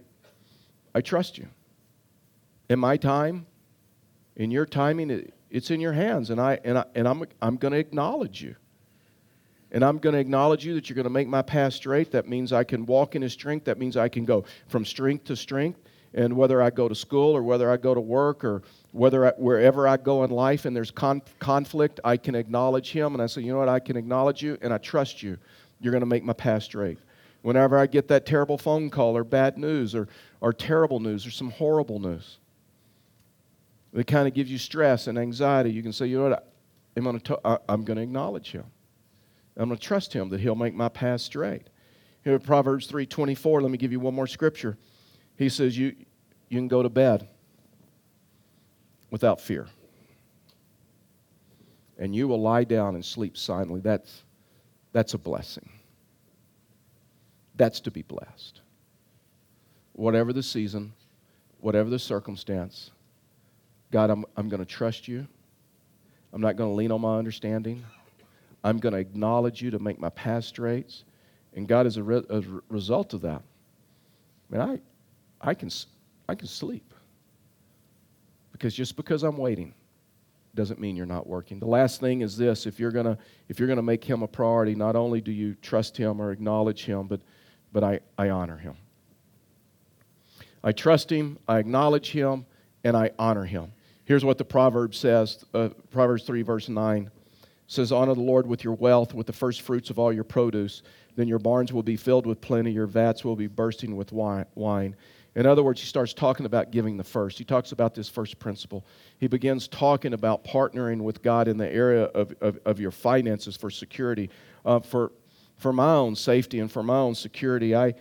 I 0.93 1.01
trust 1.01 1.37
you. 1.37 1.47
In 2.69 2.79
my 2.79 2.97
time, 2.97 3.45
in 4.35 4.51
your 4.51 4.65
timing, 4.65 5.09
it, 5.09 5.33
it's 5.49 5.71
in 5.71 5.79
your 5.79 5.93
hands, 5.93 6.29
and, 6.29 6.41
I, 6.41 6.59
and, 6.63 6.77
I, 6.77 6.85
and 6.93 7.07
I'm, 7.07 7.23
I'm 7.41 7.55
going 7.55 7.71
to 7.71 7.79
acknowledge 7.79 8.41
you. 8.41 8.55
And 9.71 9.83
I'm 9.83 9.97
going 9.97 10.13
to 10.13 10.19
acknowledge 10.19 10.65
you 10.65 10.73
that 10.75 10.89
you're 10.89 10.95
going 10.95 11.05
to 11.05 11.09
make 11.09 11.27
my 11.27 11.41
path 11.41 11.73
straight. 11.73 12.11
That 12.11 12.27
means 12.27 12.53
I 12.53 12.63
can 12.63 12.85
walk 12.85 13.15
in 13.15 13.21
His 13.21 13.33
strength. 13.33 13.65
That 13.65 13.77
means 13.77 13.97
I 13.97 14.09
can 14.09 14.25
go 14.25 14.45
from 14.67 14.85
strength 14.85 15.25
to 15.25 15.35
strength. 15.35 15.79
And 16.15 16.37
whether 16.37 16.61
I 16.61 16.69
go 16.69 16.87
to 16.87 16.95
school 16.95 17.35
or 17.35 17.43
whether 17.43 17.69
I 17.69 17.75
go 17.75 17.93
to 17.93 17.99
work 17.99 18.45
or 18.45 18.63
whether 18.93 19.27
I, 19.27 19.31
wherever 19.37 19.85
I 19.85 19.97
go 19.97 20.23
in 20.23 20.31
life 20.31 20.63
and 20.63 20.73
there's 20.73 20.89
con- 20.89 21.21
conflict, 21.39 21.99
I 22.05 22.15
can 22.15 22.35
acknowledge 22.35 22.91
Him. 22.91 23.13
And 23.13 23.21
I 23.21 23.27
say, 23.27 23.41
you 23.41 23.51
know 23.51 23.59
what? 23.59 23.67
I 23.67 23.79
can 23.79 23.97
acknowledge 23.97 24.41
you 24.41 24.57
and 24.61 24.73
I 24.73 24.77
trust 24.77 25.21
you. 25.21 25.37
You're 25.81 25.91
going 25.91 26.01
to 26.01 26.07
make 26.07 26.23
my 26.23 26.33
path 26.33 26.63
straight. 26.63 26.99
Whenever 27.41 27.77
I 27.77 27.85
get 27.85 28.07
that 28.07 28.25
terrible 28.25 28.57
phone 28.57 28.89
call 28.89 29.15
or 29.17 29.25
bad 29.25 29.57
news 29.57 29.93
or, 29.93 30.07
or 30.39 30.53
terrible 30.53 31.01
news 31.01 31.27
or 31.27 31.31
some 31.31 31.51
horrible 31.51 31.99
news, 31.99 32.37
it 33.93 34.07
kind 34.07 34.25
of 34.25 34.33
gives 34.33 34.49
you 34.49 34.57
stress 34.57 35.07
and 35.07 35.19
anxiety. 35.19 35.69
You 35.69 35.83
can 35.83 35.91
say, 35.91 36.07
you 36.07 36.17
know 36.17 36.29
what? 36.29 36.51
I'm 36.95 37.03
going 37.03 37.19
to, 37.19 37.61
I'm 37.67 37.83
going 37.83 37.97
to 37.97 38.03
acknowledge 38.03 38.51
Him. 38.51 38.63
I'm 39.57 39.67
going 39.67 39.77
to 39.77 39.85
trust 39.85 40.13
Him 40.13 40.29
that 40.29 40.39
He'll 40.39 40.55
make 40.55 40.73
my 40.73 40.87
path 40.87 41.21
straight. 41.21 41.63
Here, 42.23 42.39
Proverbs 42.39 42.89
3:24. 42.89 43.61
Let 43.61 43.69
me 43.69 43.77
give 43.77 43.91
you 43.91 43.99
one 43.99 44.15
more 44.15 44.27
scripture. 44.27 44.77
He 45.37 45.49
says, 45.49 45.77
you, 45.77 45.95
you 46.49 46.57
can 46.57 46.67
go 46.67 46.83
to 46.83 46.89
bed 46.89 47.27
without 49.09 49.41
fear. 49.41 49.67
And 51.97 52.13
you 52.13 52.27
will 52.27 52.41
lie 52.41 52.65
down 52.65 52.95
and 52.95 53.05
sleep 53.05 53.37
silently. 53.37 53.79
That's, 53.79 54.23
that's 54.91 55.13
a 55.13 55.17
blessing. 55.17 55.69
That's 57.55 57.79
to 57.81 57.91
be 57.91 58.01
blessed. 58.01 58.61
Whatever 59.93 60.33
the 60.33 60.43
season, 60.43 60.91
whatever 61.61 61.89
the 61.89 61.99
circumstance, 61.99 62.91
God, 63.91 64.09
I'm, 64.09 64.25
I'm 64.35 64.49
going 64.49 64.59
to 64.59 64.65
trust 64.65 65.07
you. 65.07 65.25
I'm 66.33 66.41
not 66.41 66.57
going 66.57 66.69
to 66.69 66.75
lean 66.75 66.91
on 66.91 66.99
my 66.99 67.17
understanding. 67.17 67.85
I'm 68.61 68.77
going 68.79 68.93
to 68.93 68.99
acknowledge 68.99 69.61
you 69.61 69.71
to 69.71 69.79
make 69.79 69.99
my 69.99 70.09
path 70.09 70.43
straight. 70.43 71.03
And 71.55 71.65
God, 71.67 71.85
as 71.85 71.95
a, 71.95 72.03
re- 72.03 72.25
a 72.29 72.43
result 72.67 73.13
of 73.13 73.21
that, 73.21 73.41
I 74.51 74.57
mean, 74.57 74.61
I, 74.61 75.49
I, 75.49 75.53
can, 75.53 75.69
I 76.27 76.35
can 76.35 76.47
sleep. 76.47 76.93
Because 78.51 78.73
just 78.73 78.95
because 78.95 79.23
I'm 79.23 79.37
waiting 79.37 79.73
doesn't 80.55 80.79
mean 80.79 80.95
you're 80.95 81.05
not 81.05 81.27
working. 81.27 81.59
The 81.59 81.65
last 81.65 81.99
thing 81.99 82.21
is 82.21 82.37
this 82.37 82.65
if 82.65 82.79
you're 82.79 82.91
to 82.91 83.17
if 83.49 83.59
you're 83.59 83.73
to 83.73 83.81
make 83.81 84.03
him 84.03 84.23
a 84.23 84.27
priority, 84.27 84.75
not 84.75 84.95
only 84.95 85.21
do 85.21 85.31
you 85.31 85.55
trust 85.61 85.97
him 85.97 86.21
or 86.21 86.31
acknowledge 86.31 86.85
him, 86.85 87.07
but 87.07 87.21
but 87.73 87.83
I, 87.83 87.99
I 88.17 88.29
honor 88.29 88.57
him. 88.57 88.75
I 90.63 90.71
trust 90.71 91.11
him, 91.11 91.37
I 91.47 91.59
acknowledge 91.59 92.09
him, 92.11 92.45
and 92.85 92.95
I 92.95 93.11
honor 93.19 93.43
him. 93.43 93.73
Here's 94.05 94.23
what 94.23 94.37
the 94.37 94.45
proverb 94.45 94.95
says 94.95 95.43
uh, 95.53 95.69
Proverbs 95.91 96.23
3, 96.23 96.41
verse 96.41 96.69
9 96.69 97.11
says, 97.67 97.91
Honor 97.91 98.13
the 98.13 98.21
Lord 98.21 98.47
with 98.47 98.63
your 98.63 98.75
wealth, 98.75 99.13
with 99.13 99.27
the 99.27 99.33
first 99.33 99.61
fruits 99.61 99.89
of 99.89 99.99
all 99.99 100.13
your 100.13 100.23
produce. 100.23 100.83
Then 101.15 101.27
your 101.27 101.39
barns 101.39 101.73
will 101.73 101.83
be 101.83 101.97
filled 101.97 102.25
with 102.25 102.41
plenty, 102.41 102.71
your 102.71 102.87
vats 102.87 103.23
will 103.23 103.35
be 103.35 103.47
bursting 103.47 103.95
with 103.95 104.11
wine. 104.11 104.95
In 105.35 105.45
other 105.45 105.63
words, 105.63 105.81
he 105.81 105.87
starts 105.87 106.13
talking 106.13 106.45
about 106.45 106.71
giving 106.71 106.95
the 106.95 107.03
first. 107.03 107.37
He 107.37 107.43
talks 107.43 107.73
about 107.73 107.93
this 107.93 108.07
first 108.07 108.39
principle. 108.39 108.85
He 109.19 109.27
begins 109.27 109.67
talking 109.67 110.13
about 110.13 110.45
partnering 110.45 111.01
with 111.01 111.21
God 111.21 111.49
in 111.49 111.57
the 111.57 111.69
area 111.69 112.03
of, 112.05 112.33
of, 112.39 112.57
of 112.65 112.79
your 112.79 112.91
finances 112.91 113.57
for 113.57 113.69
security. 113.69 114.29
Uh, 114.63 114.79
for, 114.79 115.11
for 115.57 115.73
my 115.73 115.93
own 115.93 116.15
safety 116.15 116.59
and 116.59 116.71
for 116.71 116.83
my 116.83 116.97
own 116.97 117.15
security, 117.15 117.75
I, 117.75 117.95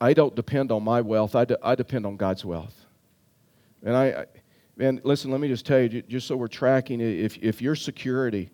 I 0.00 0.12
don't 0.12 0.34
depend 0.34 0.70
on 0.70 0.84
my 0.84 1.00
wealth, 1.00 1.34
I, 1.34 1.46
de- 1.46 1.58
I 1.66 1.74
depend 1.74 2.04
on 2.04 2.16
God's 2.16 2.44
wealth. 2.44 2.74
And 3.82 3.96
I, 3.96 4.06
I, 4.06 4.26
and 4.78 5.00
listen, 5.02 5.30
let 5.30 5.40
me 5.40 5.48
just 5.48 5.64
tell 5.64 5.80
you, 5.80 6.02
just 6.02 6.26
so 6.26 6.36
we're 6.36 6.48
tracking, 6.48 7.00
it, 7.00 7.20
if, 7.20 7.38
if 7.38 7.62
your 7.62 7.74
security 7.74 8.50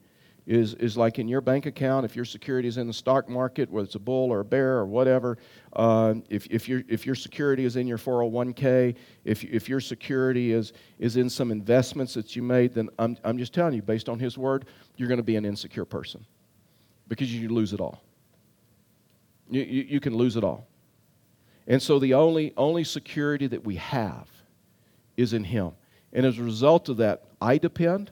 is, 0.46 0.74
is 0.74 0.96
like 0.96 1.18
in 1.18 1.28
your 1.28 1.40
bank 1.40 1.66
account, 1.66 2.04
if 2.04 2.16
your 2.16 2.24
security 2.24 2.66
is 2.66 2.76
in 2.76 2.88
the 2.88 2.92
stock 2.92 3.28
market, 3.28 3.70
whether 3.70 3.84
it's 3.84 3.94
a 3.94 4.00
bull 4.00 4.32
or 4.32 4.40
a 4.40 4.44
bear 4.44 4.78
or 4.78 4.86
whatever, 4.86 5.38
uh, 5.74 6.14
if, 6.28 6.46
if, 6.46 6.68
your, 6.68 6.82
if 6.88 7.06
your 7.06 7.14
security 7.14 7.64
is 7.64 7.76
in 7.76 7.86
your 7.86 7.98
401k, 7.98 8.96
if, 9.24 9.44
if 9.44 9.68
your 9.68 9.80
security 9.80 10.52
is, 10.52 10.72
is 10.98 11.16
in 11.16 11.30
some 11.30 11.52
investments 11.52 12.14
that 12.14 12.34
you 12.34 12.42
made, 12.42 12.74
then 12.74 12.88
I'm, 12.98 13.16
I'm 13.22 13.38
just 13.38 13.54
telling 13.54 13.74
you, 13.74 13.82
based 13.82 14.08
on 14.08 14.18
His 14.18 14.36
word, 14.36 14.66
you're 14.96 15.08
going 15.08 15.18
to 15.18 15.24
be 15.24 15.36
an 15.36 15.44
insecure 15.44 15.84
person 15.84 16.26
because 17.06 17.32
you 17.32 17.48
lose 17.48 17.72
it 17.72 17.80
all. 17.80 18.02
You, 19.48 19.62
you, 19.62 19.82
you 19.82 20.00
can 20.00 20.16
lose 20.16 20.36
it 20.36 20.42
all. 20.42 20.66
And 21.68 21.80
so 21.80 22.00
the 22.00 22.14
only, 22.14 22.52
only 22.56 22.82
security 22.82 23.46
that 23.46 23.64
we 23.64 23.76
have 23.76 24.28
is 25.16 25.34
in 25.34 25.44
Him. 25.44 25.72
And 26.12 26.26
as 26.26 26.38
a 26.38 26.42
result 26.42 26.88
of 26.88 26.96
that, 26.96 27.22
I 27.40 27.58
depend. 27.58 28.10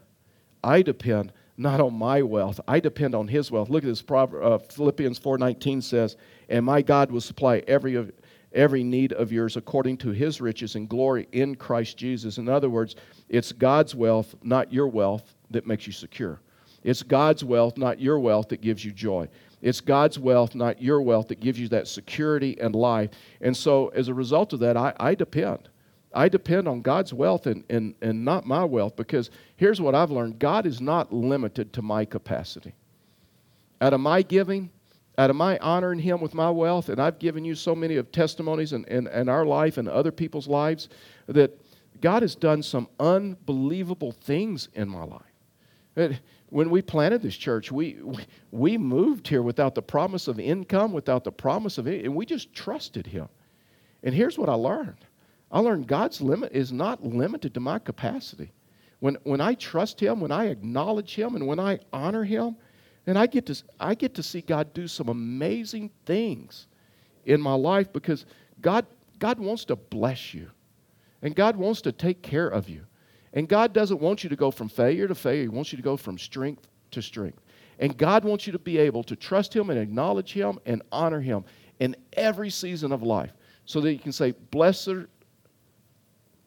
I 0.62 0.82
depend 0.82 1.32
not 1.60 1.78
on 1.78 1.92
my 1.92 2.22
wealth. 2.22 2.58
I 2.66 2.80
depend 2.80 3.14
on 3.14 3.28
his 3.28 3.50
wealth. 3.50 3.68
Look 3.68 3.84
at 3.84 3.88
this. 3.88 4.02
Uh, 4.08 4.58
Philippians 4.70 5.20
4.19 5.20 5.82
says, 5.82 6.16
And 6.48 6.64
my 6.64 6.80
God 6.80 7.10
will 7.10 7.20
supply 7.20 7.62
every, 7.68 8.10
every 8.54 8.82
need 8.82 9.12
of 9.12 9.30
yours 9.30 9.58
according 9.58 9.98
to 9.98 10.08
his 10.08 10.40
riches 10.40 10.74
and 10.74 10.88
glory 10.88 11.28
in 11.32 11.54
Christ 11.54 11.98
Jesus. 11.98 12.38
In 12.38 12.48
other 12.48 12.70
words, 12.70 12.96
it's 13.28 13.52
God's 13.52 13.94
wealth, 13.94 14.34
not 14.42 14.72
your 14.72 14.88
wealth, 14.88 15.34
that 15.50 15.66
makes 15.66 15.86
you 15.86 15.92
secure. 15.92 16.40
It's 16.82 17.02
God's 17.02 17.44
wealth, 17.44 17.76
not 17.76 18.00
your 18.00 18.18
wealth, 18.18 18.48
that 18.48 18.62
gives 18.62 18.82
you 18.82 18.90
joy. 18.90 19.28
It's 19.60 19.82
God's 19.82 20.18
wealth, 20.18 20.54
not 20.54 20.80
your 20.80 21.02
wealth, 21.02 21.28
that 21.28 21.40
gives 21.40 21.60
you 21.60 21.68
that 21.68 21.88
security 21.88 22.58
and 22.58 22.74
life. 22.74 23.10
And 23.42 23.54
so, 23.54 23.88
as 23.88 24.08
a 24.08 24.14
result 24.14 24.54
of 24.54 24.60
that, 24.60 24.78
I, 24.78 24.94
I 24.98 25.14
depend. 25.14 25.68
I 26.12 26.28
depend 26.28 26.66
on 26.66 26.82
God's 26.82 27.14
wealth 27.14 27.46
and, 27.46 27.64
and, 27.70 27.94
and 28.02 28.24
not 28.24 28.46
my 28.46 28.64
wealth 28.64 28.96
because 28.96 29.30
here's 29.56 29.80
what 29.80 29.94
I've 29.94 30.10
learned 30.10 30.38
God 30.38 30.66
is 30.66 30.80
not 30.80 31.12
limited 31.12 31.72
to 31.74 31.82
my 31.82 32.04
capacity. 32.04 32.74
Out 33.80 33.92
of 33.92 34.00
my 34.00 34.22
giving, 34.22 34.70
out 35.18 35.30
of 35.30 35.36
my 35.36 35.58
honoring 35.58 36.00
Him 36.00 36.20
with 36.20 36.34
my 36.34 36.50
wealth, 36.50 36.88
and 36.88 37.00
I've 37.00 37.18
given 37.18 37.44
you 37.44 37.54
so 37.54 37.74
many 37.74 37.96
of 37.96 38.10
testimonies 38.10 38.72
in, 38.72 38.84
in, 38.86 39.06
in 39.06 39.28
our 39.28 39.46
life 39.46 39.78
and 39.78 39.88
other 39.88 40.10
people's 40.10 40.48
lives 40.48 40.88
that 41.26 41.58
God 42.00 42.22
has 42.22 42.34
done 42.34 42.62
some 42.62 42.88
unbelievable 42.98 44.12
things 44.12 44.68
in 44.74 44.88
my 44.88 45.04
life. 45.04 46.20
When 46.48 46.70
we 46.70 46.82
planted 46.82 47.22
this 47.22 47.36
church, 47.36 47.70
we, 47.70 47.98
we 48.50 48.78
moved 48.78 49.28
here 49.28 49.42
without 49.42 49.74
the 49.74 49.82
promise 49.82 50.26
of 50.26 50.40
income, 50.40 50.92
without 50.92 51.24
the 51.24 51.32
promise 51.32 51.78
of 51.78 51.86
it, 51.86 52.04
and 52.04 52.16
we 52.16 52.26
just 52.26 52.52
trusted 52.54 53.06
Him. 53.06 53.28
And 54.02 54.14
here's 54.14 54.38
what 54.38 54.48
I 54.48 54.54
learned 54.54 55.04
I 55.50 55.60
learned 55.60 55.86
God's 55.86 56.20
limit 56.20 56.52
is 56.52 56.72
not 56.72 57.04
limited 57.04 57.54
to 57.54 57.60
my 57.60 57.78
capacity. 57.78 58.52
When, 59.00 59.16
when 59.24 59.40
I 59.40 59.54
trust 59.54 59.98
Him, 59.98 60.20
when 60.20 60.30
I 60.30 60.46
acknowledge 60.46 61.14
Him, 61.14 61.34
and 61.34 61.46
when 61.46 61.58
I 61.58 61.80
honor 61.92 62.24
Him, 62.24 62.56
and 63.06 63.18
I 63.18 63.26
get 63.26 63.46
to, 63.46 63.60
I 63.80 63.94
get 63.94 64.14
to 64.14 64.22
see 64.22 64.42
God 64.42 64.72
do 64.74 64.86
some 64.86 65.08
amazing 65.08 65.90
things 66.06 66.66
in 67.24 67.40
my 67.40 67.54
life 67.54 67.92
because 67.92 68.26
God, 68.60 68.86
God 69.18 69.38
wants 69.38 69.64
to 69.66 69.76
bless 69.76 70.34
you. 70.34 70.50
And 71.22 71.34
God 71.34 71.56
wants 71.56 71.82
to 71.82 71.92
take 71.92 72.22
care 72.22 72.48
of 72.48 72.68
you. 72.68 72.82
And 73.32 73.48
God 73.48 73.72
doesn't 73.72 74.00
want 74.00 74.22
you 74.22 74.30
to 74.30 74.36
go 74.36 74.50
from 74.50 74.68
failure 74.68 75.06
to 75.06 75.14
failure. 75.14 75.42
He 75.42 75.48
wants 75.48 75.72
you 75.72 75.76
to 75.76 75.82
go 75.82 75.96
from 75.96 76.18
strength 76.18 76.66
to 76.92 77.02
strength. 77.02 77.40
And 77.78 77.96
God 77.96 78.24
wants 78.24 78.46
you 78.46 78.52
to 78.52 78.58
be 78.58 78.78
able 78.78 79.02
to 79.04 79.16
trust 79.16 79.54
Him 79.54 79.70
and 79.70 79.78
acknowledge 79.78 80.32
Him 80.32 80.58
and 80.66 80.82
honor 80.92 81.20
Him 81.20 81.44
in 81.78 81.96
every 82.14 82.50
season 82.50 82.92
of 82.92 83.02
life 83.02 83.32
so 83.64 83.80
that 83.80 83.92
you 83.92 83.98
can 83.98 84.12
say, 84.12 84.32
Blessed 84.50 85.06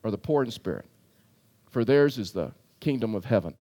are 0.04 0.12
the 0.12 0.18
poor 0.18 0.44
in 0.44 0.52
spirit, 0.52 0.86
for 1.70 1.84
theirs 1.84 2.18
is 2.18 2.32
the 2.32 2.52
kingdom 2.80 3.16
of 3.16 3.26
heaven. 3.26 3.52